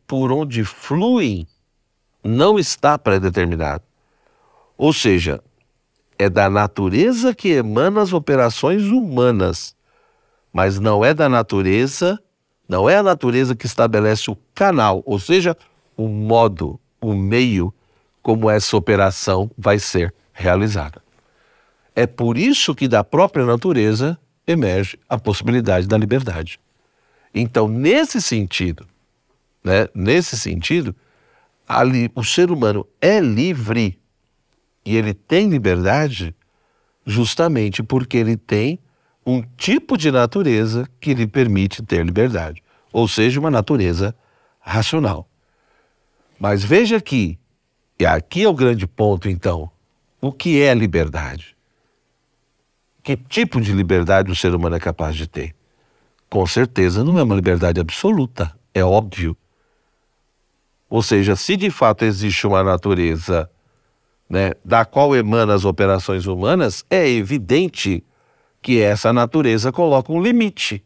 [0.06, 1.48] por onde fluem
[2.24, 3.84] não está pré-determinado.
[4.78, 5.42] Ou seja,
[6.18, 9.76] é da natureza que emana as operações humanas,
[10.52, 12.20] mas não é da natureza,
[12.68, 15.56] não é a natureza que estabelece o canal, ou seja,
[15.96, 17.74] o modo, o meio
[18.22, 21.02] como essa operação vai ser realizada.
[22.00, 26.58] É por isso que da própria natureza emerge a possibilidade da liberdade.
[27.36, 28.88] Então, nesse sentido,
[29.62, 30.96] né, nesse sentido,
[31.68, 34.00] ali, o ser humano é livre
[34.86, 36.34] e ele tem liberdade
[37.06, 38.80] justamente porque ele tem
[39.26, 44.16] um tipo de natureza que lhe permite ter liberdade, ou seja, uma natureza
[44.62, 45.28] racional.
[46.40, 47.38] Mas veja aqui,
[48.00, 49.70] e aqui é o grande ponto então,
[50.22, 51.59] o que é liberdade?
[53.10, 55.56] Que tipo de liberdade o ser humano é capaz de ter?
[56.30, 59.36] Com certeza não é uma liberdade absoluta, é óbvio.
[60.88, 63.50] Ou seja, se de fato existe uma natureza
[64.30, 68.04] né, da qual emana as operações humanas, é evidente
[68.62, 70.86] que essa natureza coloca um limite.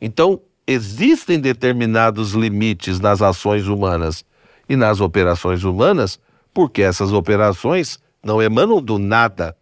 [0.00, 4.24] Então, existem determinados limites nas ações humanas
[4.66, 6.18] e nas operações humanas,
[6.54, 9.54] porque essas operações não emanam do nada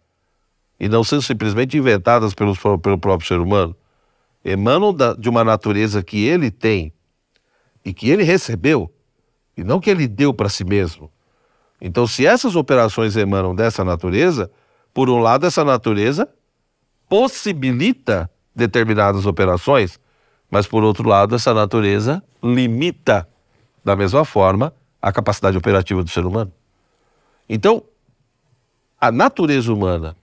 [0.81, 3.75] e não são simplesmente inventadas pelos, pelo próprio ser humano.
[4.43, 6.91] Emanam da, de uma natureza que ele tem
[7.85, 8.91] e que ele recebeu,
[9.55, 11.11] e não que ele deu para si mesmo.
[11.79, 14.49] Então, se essas operações emanam dessa natureza,
[14.91, 16.27] por um lado, essa natureza
[17.07, 19.99] possibilita determinadas operações,
[20.49, 23.29] mas por outro lado, essa natureza limita,
[23.85, 26.51] da mesma forma, a capacidade operativa do ser humano.
[27.47, 27.83] Então,
[28.99, 30.15] a natureza humana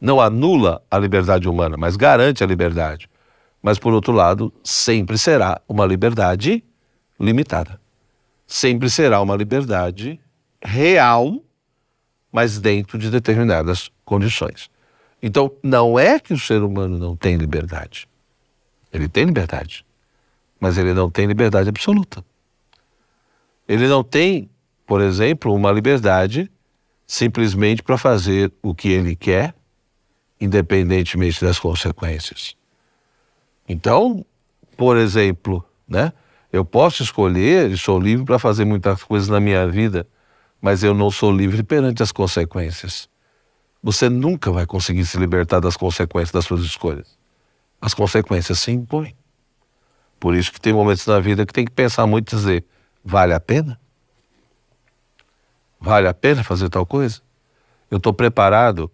[0.00, 3.08] não anula a liberdade humana, mas garante a liberdade.
[3.62, 6.62] Mas, por outro lado, sempre será uma liberdade
[7.18, 7.80] limitada.
[8.46, 10.20] Sempre será uma liberdade
[10.62, 11.42] real,
[12.30, 14.70] mas dentro de determinadas condições.
[15.22, 18.06] Então, não é que o ser humano não tem liberdade.
[18.92, 19.84] Ele tem liberdade,
[20.60, 22.24] mas ele não tem liberdade absoluta.
[23.66, 24.48] Ele não tem,
[24.86, 26.50] por exemplo, uma liberdade
[27.06, 29.54] simplesmente para fazer o que ele quer,
[30.40, 32.56] independentemente das consequências.
[33.68, 34.24] Então,
[34.76, 36.12] por exemplo, né,
[36.52, 40.06] eu posso escolher e sou livre para fazer muitas coisas na minha vida,
[40.60, 43.08] mas eu não sou livre perante as consequências.
[43.82, 47.16] Você nunca vai conseguir se libertar das consequências das suas escolhas.
[47.80, 49.14] As consequências se impõem.
[50.18, 52.64] Por isso que tem momentos na vida que tem que pensar muito e dizer:
[53.04, 53.78] vale a pena?
[55.78, 57.20] Vale a pena fazer tal coisa?
[57.90, 58.90] Eu estou preparado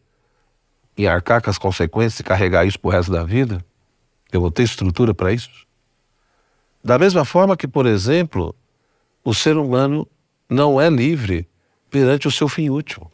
[0.96, 3.64] em arcar com as consequências e carregar isso para o resto da vida?
[4.30, 5.66] Eu vou ter estrutura para isso?
[6.82, 8.54] Da mesma forma que, por exemplo,
[9.24, 10.08] o ser humano
[10.48, 11.48] não é livre
[11.90, 13.10] perante o seu fim útil.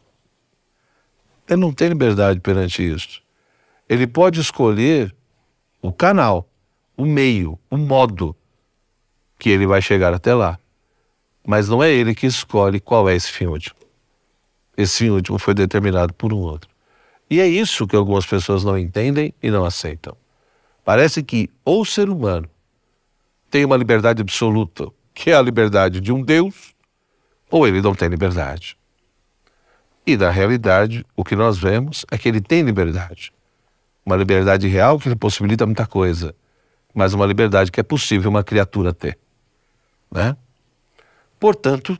[1.47, 3.21] Ele não tem liberdade perante isso.
[3.87, 5.15] Ele pode escolher
[5.81, 6.47] o canal,
[6.95, 8.35] o meio, o modo
[9.37, 10.59] que ele vai chegar até lá.
[11.45, 13.75] Mas não é ele que escolhe qual é esse fim último.
[14.77, 16.69] Esse fim último foi determinado por um outro.
[17.29, 20.17] E é isso que algumas pessoas não entendem e não aceitam.
[20.83, 22.49] Parece que o ser humano
[23.51, 26.73] tem uma liberdade absoluta, que é a liberdade de um Deus,
[27.49, 28.77] ou ele não tem liberdade.
[30.05, 33.31] E na realidade, o que nós vemos é que ele tem liberdade.
[34.03, 36.33] Uma liberdade real que possibilita muita coisa,
[36.93, 39.19] mas uma liberdade que é possível uma criatura ter.
[40.11, 40.35] Né?
[41.39, 41.95] Portanto,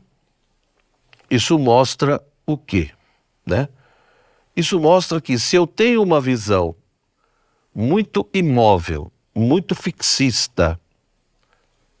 [1.30, 2.90] isso mostra o quê?
[3.46, 3.68] Né?
[4.60, 6.76] Isso mostra que se eu tenho uma visão
[7.74, 10.78] muito imóvel, muito fixista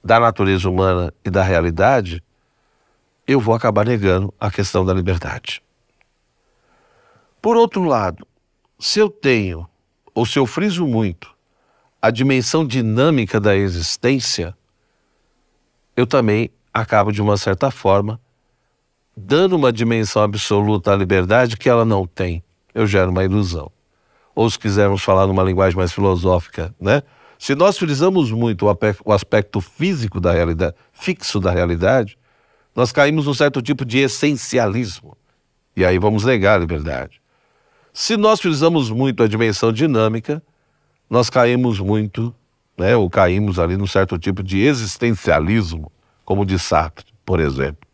[0.04, 2.22] da natureza humana e da realidade,
[3.26, 5.62] eu vou acabar negando a questão da liberdade.
[7.40, 8.26] Por outro lado,
[8.78, 9.66] se eu tenho,
[10.14, 11.34] ou se eu friso muito,
[12.02, 14.54] a dimensão dinâmica da existência,
[15.96, 18.20] eu também acabo, de uma certa forma,
[19.16, 22.44] dando uma dimensão absoluta à liberdade que ela não tem.
[22.74, 23.70] Eu gero uma ilusão.
[24.34, 27.02] Ou se quisermos falar numa linguagem mais filosófica, né?
[27.38, 28.66] Se nós frisamos muito
[29.04, 32.18] o aspecto físico da realidade, fixo da realidade,
[32.76, 35.16] nós caímos num certo tipo de essencialismo.
[35.74, 37.20] E aí vamos negar a liberdade.
[37.92, 40.42] Se nós frisamos muito a dimensão dinâmica,
[41.08, 42.34] nós caímos muito,
[42.76, 45.90] né, ou caímos ali num certo tipo de existencialismo,
[46.24, 47.88] como de Sartre, por exemplo.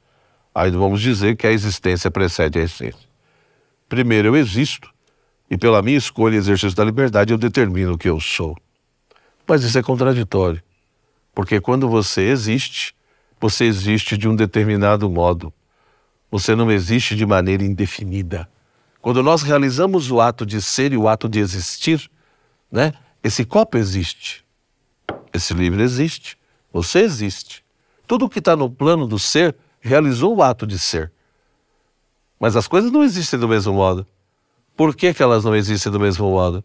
[0.54, 3.05] Aí vamos dizer que a existência precede a essência.
[3.88, 4.92] Primeiro eu existo,
[5.48, 8.56] e pela minha escolha e exercício da liberdade eu determino o que eu sou.
[9.46, 10.62] Mas isso é contraditório,
[11.32, 12.94] porque quando você existe,
[13.40, 15.52] você existe de um determinado modo.
[16.30, 18.48] Você não existe de maneira indefinida.
[19.00, 22.10] Quando nós realizamos o ato de ser e o ato de existir,
[22.70, 22.92] né?
[23.22, 24.44] Esse copo existe,
[25.32, 26.36] esse livro existe,
[26.72, 27.64] você existe.
[28.06, 31.12] Tudo que está no plano do ser realizou o ato de ser.
[32.38, 34.06] Mas as coisas não existem do mesmo modo.
[34.76, 36.62] Por que, que elas não existem do mesmo modo?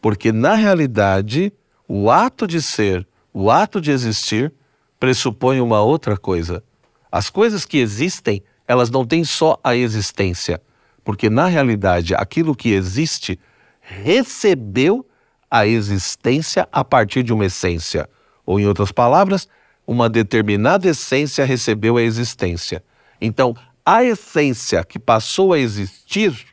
[0.00, 1.52] Porque, na realidade,
[1.88, 4.52] o ato de ser, o ato de existir,
[5.00, 6.62] pressupõe uma outra coisa,
[7.10, 10.60] As coisas que existem, elas não têm só a existência,
[11.02, 13.40] porque na realidade aquilo que existe
[13.80, 15.06] recebeu
[15.50, 18.06] a existência a partir de uma essência.
[18.44, 19.48] Ou, em outras palavras,
[19.86, 22.84] uma determinada essência recebeu a existência.
[23.18, 23.56] Então,
[23.90, 26.46] a essência que passou a existir,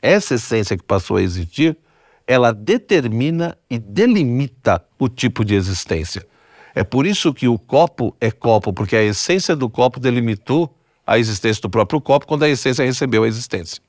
[0.00, 1.76] essa essência que passou a existir,
[2.24, 6.24] ela determina e delimita o tipo de existência.
[6.72, 10.72] É por isso que o copo é copo, porque a essência do copo delimitou
[11.04, 13.82] a existência do próprio copo quando a essência recebeu a existência.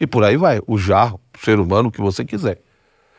[0.00, 2.62] E por aí vai, o jarro, o ser humano, o que você quiser.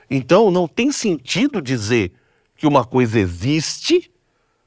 [0.09, 2.13] Então, não tem sentido dizer
[2.55, 4.11] que uma coisa existe,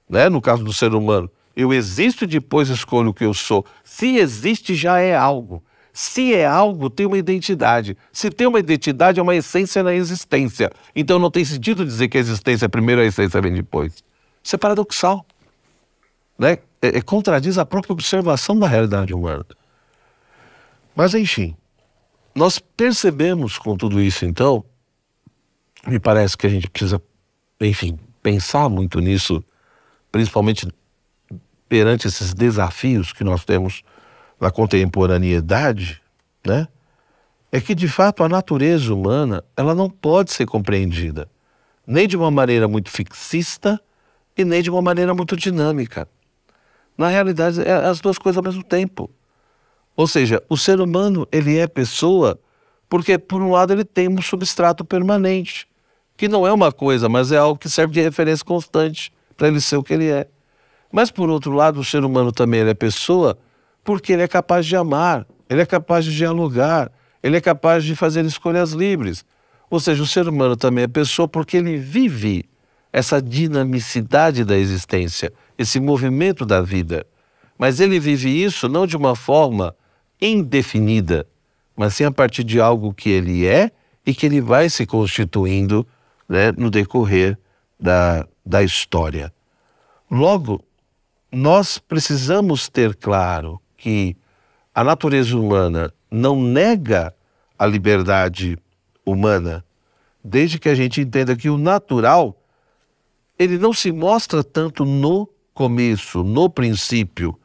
[0.08, 0.28] né?
[0.28, 1.28] no caso do ser humano,
[1.58, 3.66] eu existo e depois escolho o que eu sou.
[3.82, 5.60] Se existe, já é algo.
[5.92, 7.96] Se é algo, tem uma identidade.
[8.12, 10.70] Se tem uma identidade, é uma essência na existência.
[10.94, 14.04] Então não tem sentido dizer que a existência é primeiro, a essência vem depois.
[14.40, 15.26] Isso é paradoxal.
[16.38, 16.58] Né?
[16.80, 19.44] É, é, contradiz a própria observação da realidade humana.
[20.94, 21.56] Mas, enfim,
[22.36, 24.64] nós percebemos com tudo isso, então,
[25.84, 27.02] me parece que a gente precisa,
[27.60, 29.42] enfim, pensar muito nisso,
[30.12, 30.68] principalmente
[31.68, 33.82] perante esses desafios que nós temos
[34.40, 36.00] na contemporaneidade,
[36.44, 36.68] né?
[37.50, 41.28] É que de fato a natureza humana, ela não pode ser compreendida
[41.88, 43.80] nem de uma maneira muito fixista
[44.36, 46.06] e nem de uma maneira muito dinâmica.
[46.98, 49.10] Na realidade, é as duas coisas ao mesmo tempo.
[49.96, 52.38] Ou seja, o ser humano, ele é pessoa
[52.90, 55.66] porque por um lado ele tem um substrato permanente,
[56.14, 59.60] que não é uma coisa, mas é algo que serve de referência constante para ele
[59.60, 60.28] ser o que ele é.
[60.90, 63.38] Mas por outro lado, o ser humano também é pessoa
[63.84, 66.90] porque ele é capaz de amar, ele é capaz de dialogar,
[67.22, 69.24] ele é capaz de fazer escolhas livres.
[69.70, 72.44] Ou seja, o ser humano também é pessoa porque ele vive
[72.92, 77.06] essa dinamicidade da existência, esse movimento da vida.
[77.58, 79.74] Mas ele vive isso não de uma forma
[80.20, 81.26] indefinida,
[81.76, 83.70] mas sim a partir de algo que ele é
[84.06, 85.86] e que ele vai se constituindo
[86.28, 87.38] né, no decorrer
[87.78, 89.32] da, da história.
[90.10, 90.64] Logo,
[91.30, 94.16] nós precisamos ter claro que
[94.74, 97.14] a natureza humana não nega
[97.58, 98.58] a liberdade
[99.04, 99.64] humana,
[100.22, 102.36] desde que a gente entenda que o natural
[103.38, 107.38] ele não se mostra tanto no começo, no princípio,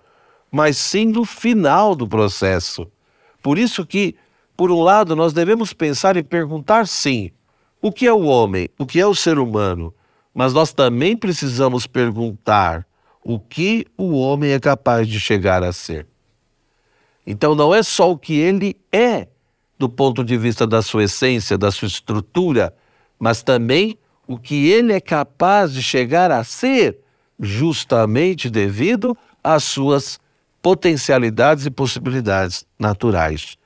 [0.51, 2.87] mas sim no final do processo.
[3.41, 4.15] Por isso que,
[4.55, 7.31] por um lado, nós devemos pensar e perguntar sim,
[7.81, 9.93] o que é o homem, o que é o ser humano,
[10.33, 12.87] mas nós também precisamos perguntar
[13.23, 16.05] o que o homem é capaz de chegar a ser.
[17.25, 19.27] Então não é só o que ele é
[19.79, 22.73] do ponto de vista da sua essência, da sua estrutura,
[23.19, 23.97] mas também
[24.27, 26.99] o que ele é capaz de chegar a ser,
[27.39, 30.19] justamente devido às suas
[30.61, 33.57] potencialidades e possibilidades naturais.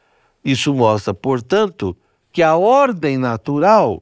[0.43, 1.95] Isso mostra, portanto,
[2.31, 4.01] que a ordem natural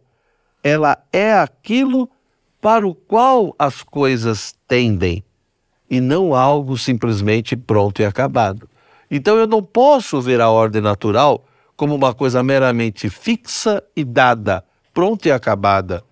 [0.64, 2.10] ela é aquilo
[2.62, 5.25] para o qual as coisas tendem
[5.90, 8.70] e não algo simplesmente pronto e acabado.
[9.10, 14.64] Então eu não posso ver a ordem natural como uma coisa meramente fixa e dada,
[14.94, 16.04] pronta e acabada.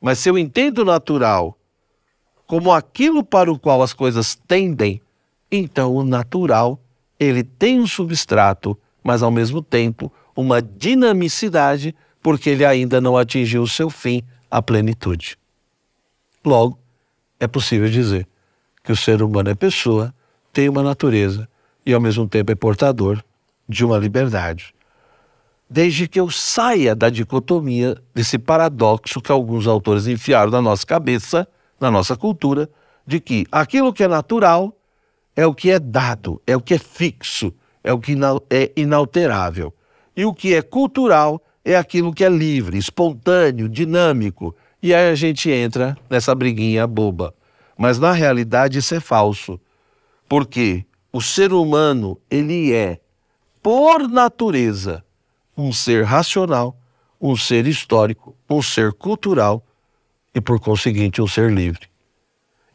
[0.00, 1.56] Mas se eu entendo o natural
[2.46, 5.00] como aquilo para o qual as coisas tendem,
[5.50, 6.78] então o natural,
[7.18, 13.62] ele tem um substrato, mas ao mesmo tempo uma dinamicidade, porque ele ainda não atingiu
[13.62, 15.38] o seu fim, a plenitude.
[16.44, 16.78] Logo,
[17.40, 18.28] é possível dizer
[18.86, 20.14] que o ser humano é pessoa,
[20.52, 21.48] tem uma natureza
[21.84, 23.20] e ao mesmo tempo é portador
[23.68, 24.72] de uma liberdade.
[25.68, 31.48] Desde que eu saia da dicotomia desse paradoxo que alguns autores enfiaram na nossa cabeça,
[31.80, 32.70] na nossa cultura,
[33.04, 34.72] de que aquilo que é natural
[35.34, 38.16] é o que é dado, é o que é fixo, é o que
[38.48, 39.74] é inalterável.
[40.16, 44.54] E o que é cultural é aquilo que é livre, espontâneo, dinâmico.
[44.80, 47.34] E aí a gente entra nessa briguinha boba.
[47.76, 49.60] Mas na realidade isso é falso.
[50.28, 53.00] Porque o ser humano, ele é,
[53.62, 55.04] por natureza,
[55.56, 56.76] um ser racional,
[57.20, 59.64] um ser histórico, um ser cultural
[60.34, 61.88] e, por conseguinte, um ser livre.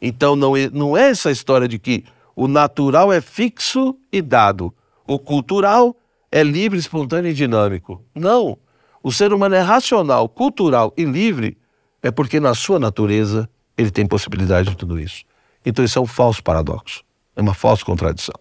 [0.00, 4.74] Então não é, não é essa história de que o natural é fixo e dado,
[5.06, 5.96] o cultural
[6.30, 8.02] é livre, espontâneo e dinâmico.
[8.14, 8.58] Não.
[9.02, 11.58] O ser humano é racional, cultural e livre
[12.02, 15.24] é porque, na sua natureza, ele tem possibilidade de tudo isso.
[15.64, 17.04] Então isso é um falso paradoxo,
[17.36, 18.34] é uma falsa contradição.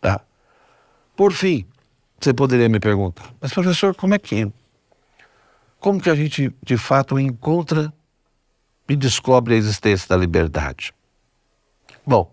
[0.00, 0.20] Tá?
[1.16, 1.66] Por fim,
[2.20, 4.50] você poderia me perguntar, mas professor, como é que
[5.78, 7.92] como que a gente de fato encontra
[8.88, 10.94] e descobre a existência da liberdade?
[12.06, 12.32] Bom,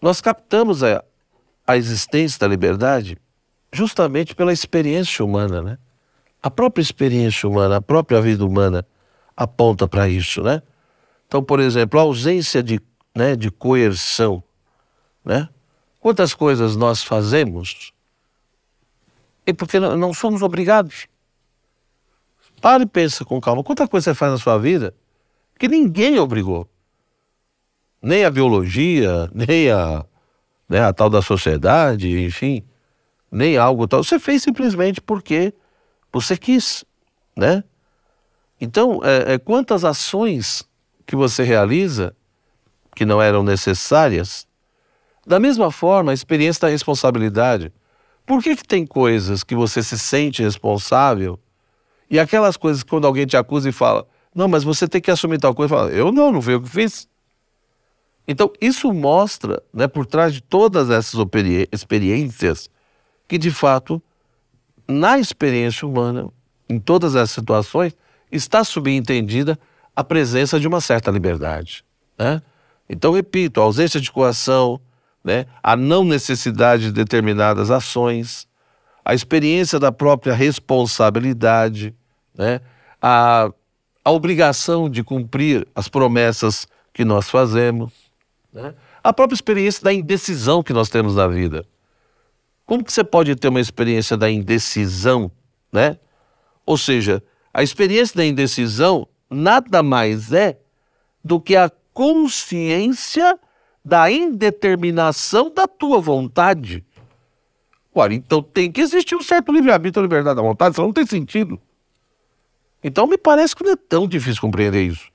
[0.00, 1.02] nós captamos a,
[1.66, 3.16] a existência da liberdade
[3.72, 5.78] justamente pela experiência humana, né?
[6.42, 8.86] A própria experiência humana, a própria vida humana
[9.36, 10.62] aponta para isso, né?
[11.26, 12.80] Então, por exemplo, a ausência de,
[13.14, 14.42] né, de coerção,
[15.24, 15.48] né?
[16.00, 17.92] Quantas coisas nós fazemos
[19.46, 21.06] e porque não somos obrigados.
[22.60, 23.64] Pare e pensa com calma.
[23.64, 24.94] Quanta coisa você faz na sua vida
[25.58, 26.68] que ninguém obrigou.
[28.00, 30.04] Nem a biologia, nem a,
[30.68, 32.64] né, a tal da sociedade, enfim,
[33.30, 34.02] nem algo tal.
[34.02, 35.54] Você fez simplesmente porque
[36.12, 36.84] você quis,
[37.36, 37.62] né?
[38.64, 40.62] Então, é, é, quantas ações
[41.04, 42.14] que você realiza
[42.94, 44.46] que não eram necessárias?
[45.26, 47.72] Da mesma forma, a experiência da responsabilidade.
[48.24, 51.40] Por que, que tem coisas que você se sente responsável
[52.08, 55.10] e aquelas coisas que quando alguém te acusa e fala, não, mas você tem que
[55.10, 57.08] assumir tal coisa, fala, eu não, não fui eu que fiz.
[58.28, 61.18] Então, isso mostra, né, por trás de todas essas
[61.72, 62.70] experiências,
[63.26, 64.00] que de fato,
[64.86, 66.28] na experiência humana,
[66.68, 67.92] em todas essas situações,
[68.32, 69.58] está subentendida
[69.94, 71.84] a presença de uma certa liberdade.
[72.18, 72.42] Né?
[72.88, 74.80] Então, repito, a ausência de coação,
[75.22, 78.48] né, a não necessidade de determinadas ações,
[79.04, 81.94] a experiência da própria responsabilidade,
[82.36, 82.60] né,
[83.00, 83.50] a,
[84.04, 87.92] a obrigação de cumprir as promessas que nós fazemos,
[88.52, 91.64] né, a própria experiência da indecisão que nós temos na vida.
[92.64, 95.30] Como que você pode ter uma experiência da indecisão,
[95.72, 95.98] né?
[96.64, 97.22] Ou seja,
[97.52, 100.58] a experiência da indecisão nada mais é
[101.24, 103.38] do que a consciência
[103.84, 106.84] da indeterminação da tua vontade.
[107.94, 111.60] Ora, então tem que existir um certo livre-arbítrio liberdade da vontade, senão não tem sentido.
[112.82, 115.10] Então me parece que não é tão difícil compreender isso.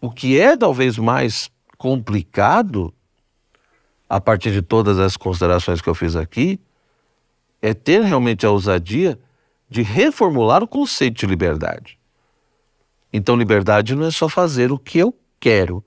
[0.00, 2.92] O que é talvez mais complicado,
[4.08, 6.58] a partir de todas as considerações que eu fiz aqui,
[7.62, 9.18] é ter realmente a ousadia
[9.70, 11.96] de reformular o conceito de liberdade.
[13.12, 15.82] Então, liberdade não é só fazer o que eu quero,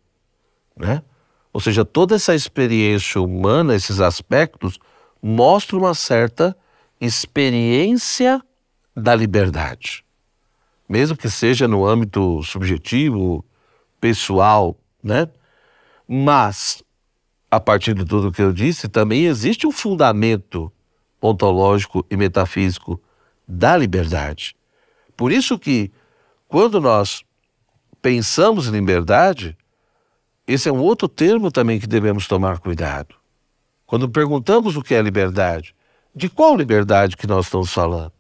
[0.76, 1.04] né?
[1.52, 4.80] Ou seja, toda essa experiência humana, esses aspectos,
[5.22, 6.58] mostram uma certa
[7.00, 8.42] experiência
[8.96, 10.04] da liberdade.
[10.90, 13.46] Mesmo que seja no âmbito subjetivo,
[14.02, 15.30] pessoal, né?
[16.08, 16.84] Mas,
[17.52, 20.72] a partir de tudo que eu disse, também existe um fundamento
[21.22, 23.00] ontológico e metafísico
[23.48, 24.56] da liberdade.
[25.16, 25.92] Por isso que,
[26.48, 27.24] quando nós
[28.02, 29.58] pensamos em liberdade,
[30.48, 33.16] esse é um outro termo também que devemos tomar cuidado.
[33.86, 35.76] Quando perguntamos o que é liberdade,
[36.16, 38.12] de qual liberdade que nós estamos falando?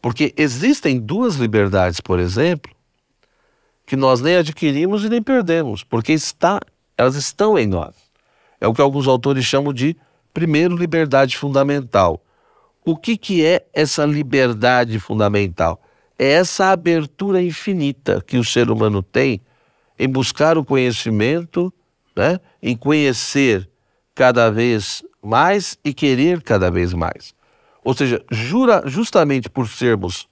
[0.00, 2.70] Porque existem duas liberdades, por exemplo,
[3.86, 6.60] que nós nem adquirimos e nem perdemos, porque está,
[6.96, 7.94] elas estão em nós.
[8.60, 9.96] É o que alguns autores chamam de
[10.32, 12.20] primeiro liberdade fundamental.
[12.84, 15.80] O que, que é essa liberdade fundamental?
[16.18, 19.40] É essa abertura infinita que o ser humano tem
[19.98, 21.72] em buscar o conhecimento,
[22.14, 22.38] né?
[22.62, 23.68] em conhecer
[24.14, 27.34] cada vez mais e querer cada vez mais.
[27.82, 30.28] Ou seja, jura, justamente por sermos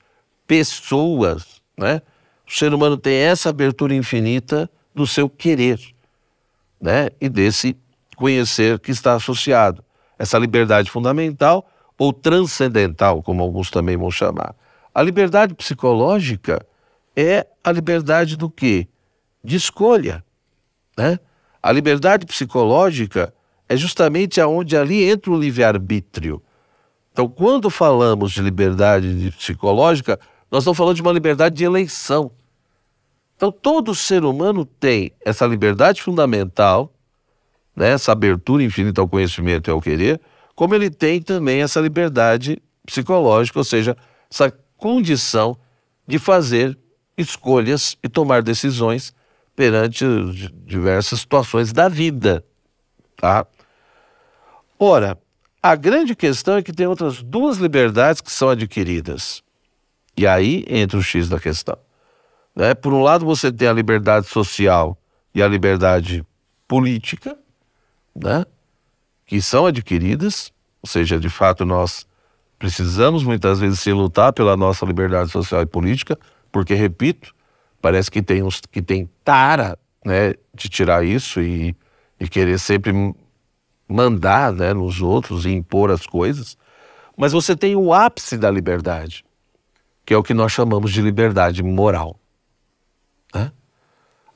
[0.47, 2.03] pessoas, né?
[2.47, 5.81] o ser humano tem essa abertura infinita do seu querer
[6.79, 7.09] né?
[7.19, 7.75] e desse
[8.15, 9.83] conhecer que está associado.
[10.19, 11.67] Essa liberdade fundamental
[11.99, 14.55] ou transcendental, como alguns também vão chamar.
[14.95, 16.65] A liberdade psicológica
[17.17, 18.89] é a liberdade do quê?
[19.43, 20.25] De escolha.
[20.97, 21.19] Né?
[21.63, 23.33] A liberdade psicológica
[23.69, 26.43] é justamente aonde ali entra o livre-arbítrio.
[27.13, 30.19] Então, quando falamos de liberdade psicológica,
[30.51, 32.31] nós estamos falando de uma liberdade de eleição.
[33.37, 36.93] Então, todo ser humano tem essa liberdade fundamental,
[37.75, 40.21] né, essa abertura infinita ao conhecimento e ao querer,
[40.63, 43.97] como ele tem também essa liberdade psicológica, ou seja,
[44.31, 45.59] essa condição
[46.07, 46.79] de fazer
[47.19, 49.13] escolhas e tomar decisões
[49.57, 50.05] perante
[50.65, 52.45] diversas situações da vida,
[53.17, 53.45] tá?
[54.79, 55.19] Ora,
[55.61, 59.43] a grande questão é que tem outras duas liberdades que são adquiridas.
[60.17, 61.77] E aí entra o X da questão.
[62.55, 62.73] Né?
[62.73, 64.97] Por um lado, você tem a liberdade social
[65.35, 66.25] e a liberdade
[66.69, 67.37] política,
[68.15, 68.47] né?
[69.33, 70.53] Que são adquiridas,
[70.83, 72.07] ou seja, de fato nós
[72.59, 76.19] precisamos muitas vezes se lutar pela nossa liberdade social e política,
[76.53, 77.35] porque, repito,
[77.81, 81.75] parece que tem uns que tem tara né, de tirar isso e,
[82.21, 82.93] e querer sempre
[83.89, 86.59] mandar né, nos outros e impor as coisas.
[87.17, 89.25] Mas você tem o ápice da liberdade,
[90.05, 92.21] que é o que nós chamamos de liberdade moral.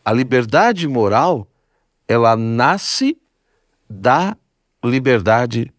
[0.03, 1.47] A liberdade moral,
[2.09, 3.21] ela nasce
[3.91, 4.35] da
[4.87, 5.72] liberdade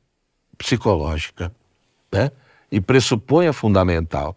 [0.57, 1.53] psicológica,
[2.11, 2.31] né?
[2.71, 4.35] E pressupõe a fundamental.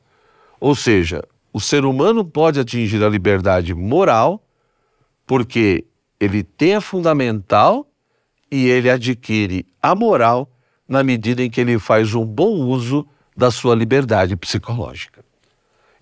[0.60, 4.44] Ou seja, o ser humano pode atingir a liberdade moral
[5.26, 5.84] porque
[6.18, 7.86] ele tem a fundamental
[8.50, 10.50] e ele adquire a moral
[10.88, 13.06] na medida em que ele faz um bom uso
[13.36, 15.24] da sua liberdade psicológica.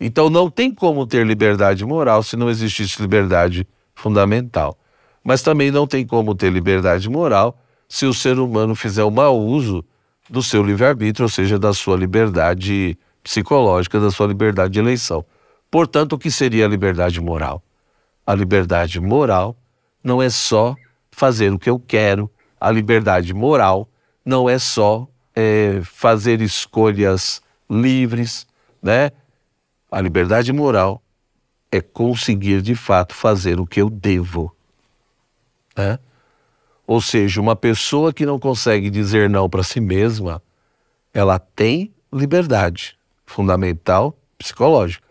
[0.00, 4.78] Então não tem como ter liberdade moral se não existisse liberdade fundamental.
[5.22, 7.58] Mas também não tem como ter liberdade moral
[7.88, 9.84] se o ser humano fizer o mau uso
[10.28, 15.24] do seu livre-arbítrio, ou seja, da sua liberdade psicológica, da sua liberdade de eleição.
[15.70, 17.62] Portanto, o que seria a liberdade moral?
[18.26, 19.56] A liberdade moral
[20.04, 20.76] não é só
[21.10, 22.30] fazer o que eu quero,
[22.60, 23.88] a liberdade moral
[24.24, 28.46] não é só é, fazer escolhas livres,
[28.82, 29.10] né?
[29.90, 31.02] A liberdade moral
[31.70, 34.54] é conseguir de fato fazer o que eu devo.
[35.76, 35.98] Né?
[36.88, 40.42] Ou seja, uma pessoa que não consegue dizer não para si mesma,
[41.12, 45.06] ela tem liberdade fundamental psicológica,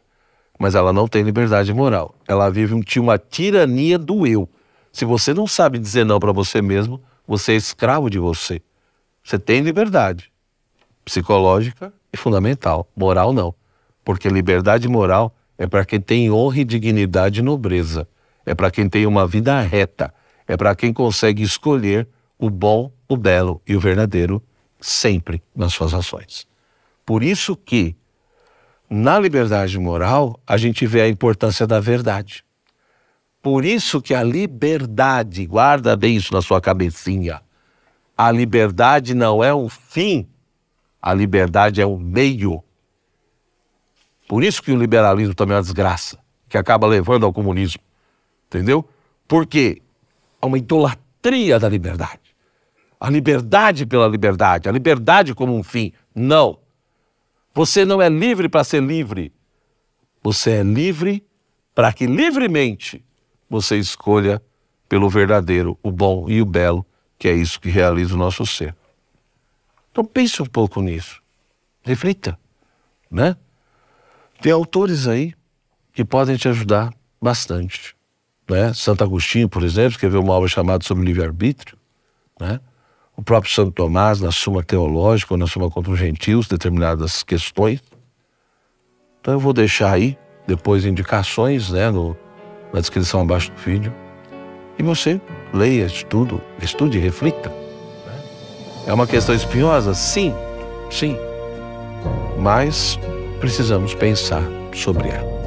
[0.57, 2.15] mas ela não tem liberdade moral.
[2.27, 4.49] Ela vive uma tirania do eu.
[4.91, 8.59] Se você não sabe dizer não para você mesmo, você é escravo de você.
[9.23, 10.31] Você tem liberdade
[11.05, 13.53] psicológica e fundamental, moral não.
[14.03, 18.07] Porque liberdade moral é para quem tem honra e dignidade e nobreza.
[18.43, 20.11] É para quem tem uma vida reta.
[20.47, 22.07] É para quem consegue escolher
[22.39, 24.41] o bom, o belo e o verdadeiro
[24.79, 26.47] sempre nas suas ações.
[27.05, 27.95] Por isso que
[28.89, 32.45] na liberdade moral a gente vê a importância da verdade.
[33.41, 37.41] Por isso que a liberdade, guarda bem isso na sua cabecinha.
[38.17, 40.27] A liberdade não é um fim,
[41.01, 42.63] a liberdade é um meio.
[44.27, 46.17] Por isso que o liberalismo também é uma desgraça,
[46.49, 47.81] que acaba levando ao comunismo.
[48.47, 48.87] Entendeu?
[49.27, 49.81] Porque
[50.41, 52.35] há uma idolatria da liberdade.
[52.99, 55.93] A liberdade pela liberdade, a liberdade como um fim.
[56.15, 56.59] Não.
[57.53, 59.33] Você não é livre para ser livre.
[60.23, 61.25] Você é livre
[61.73, 63.03] para que livremente
[63.49, 64.41] você escolha
[64.89, 66.85] pelo verdadeiro, o bom e o belo,
[67.19, 68.75] que é isso que realiza o nosso ser.
[69.91, 71.21] Então pense um pouco nisso.
[71.81, 72.37] Reflita,
[73.09, 73.35] né?
[74.41, 75.33] Tem autores aí
[75.93, 77.96] que podem te ajudar bastante.
[78.49, 78.73] Né?
[78.73, 81.77] Santo Agostinho, por exemplo, escreveu uma obra chamada sobre livre-arbítrio.
[82.39, 82.59] Né?
[83.15, 87.81] O próprio Santo Tomás, na Suma Teológica, ou na Suma contra os Gentios, determinadas questões.
[89.19, 92.15] Então eu vou deixar aí, depois, indicações né, no,
[92.71, 93.93] na descrição abaixo do vídeo.
[94.79, 95.19] E você
[95.53, 97.49] leia, estude, estude, reflita.
[97.49, 98.23] Né?
[98.87, 99.93] É uma questão espinhosa?
[99.93, 100.33] Sim,
[100.89, 101.17] sim.
[102.37, 102.97] Mas
[103.39, 104.43] precisamos pensar
[104.73, 105.46] sobre ela.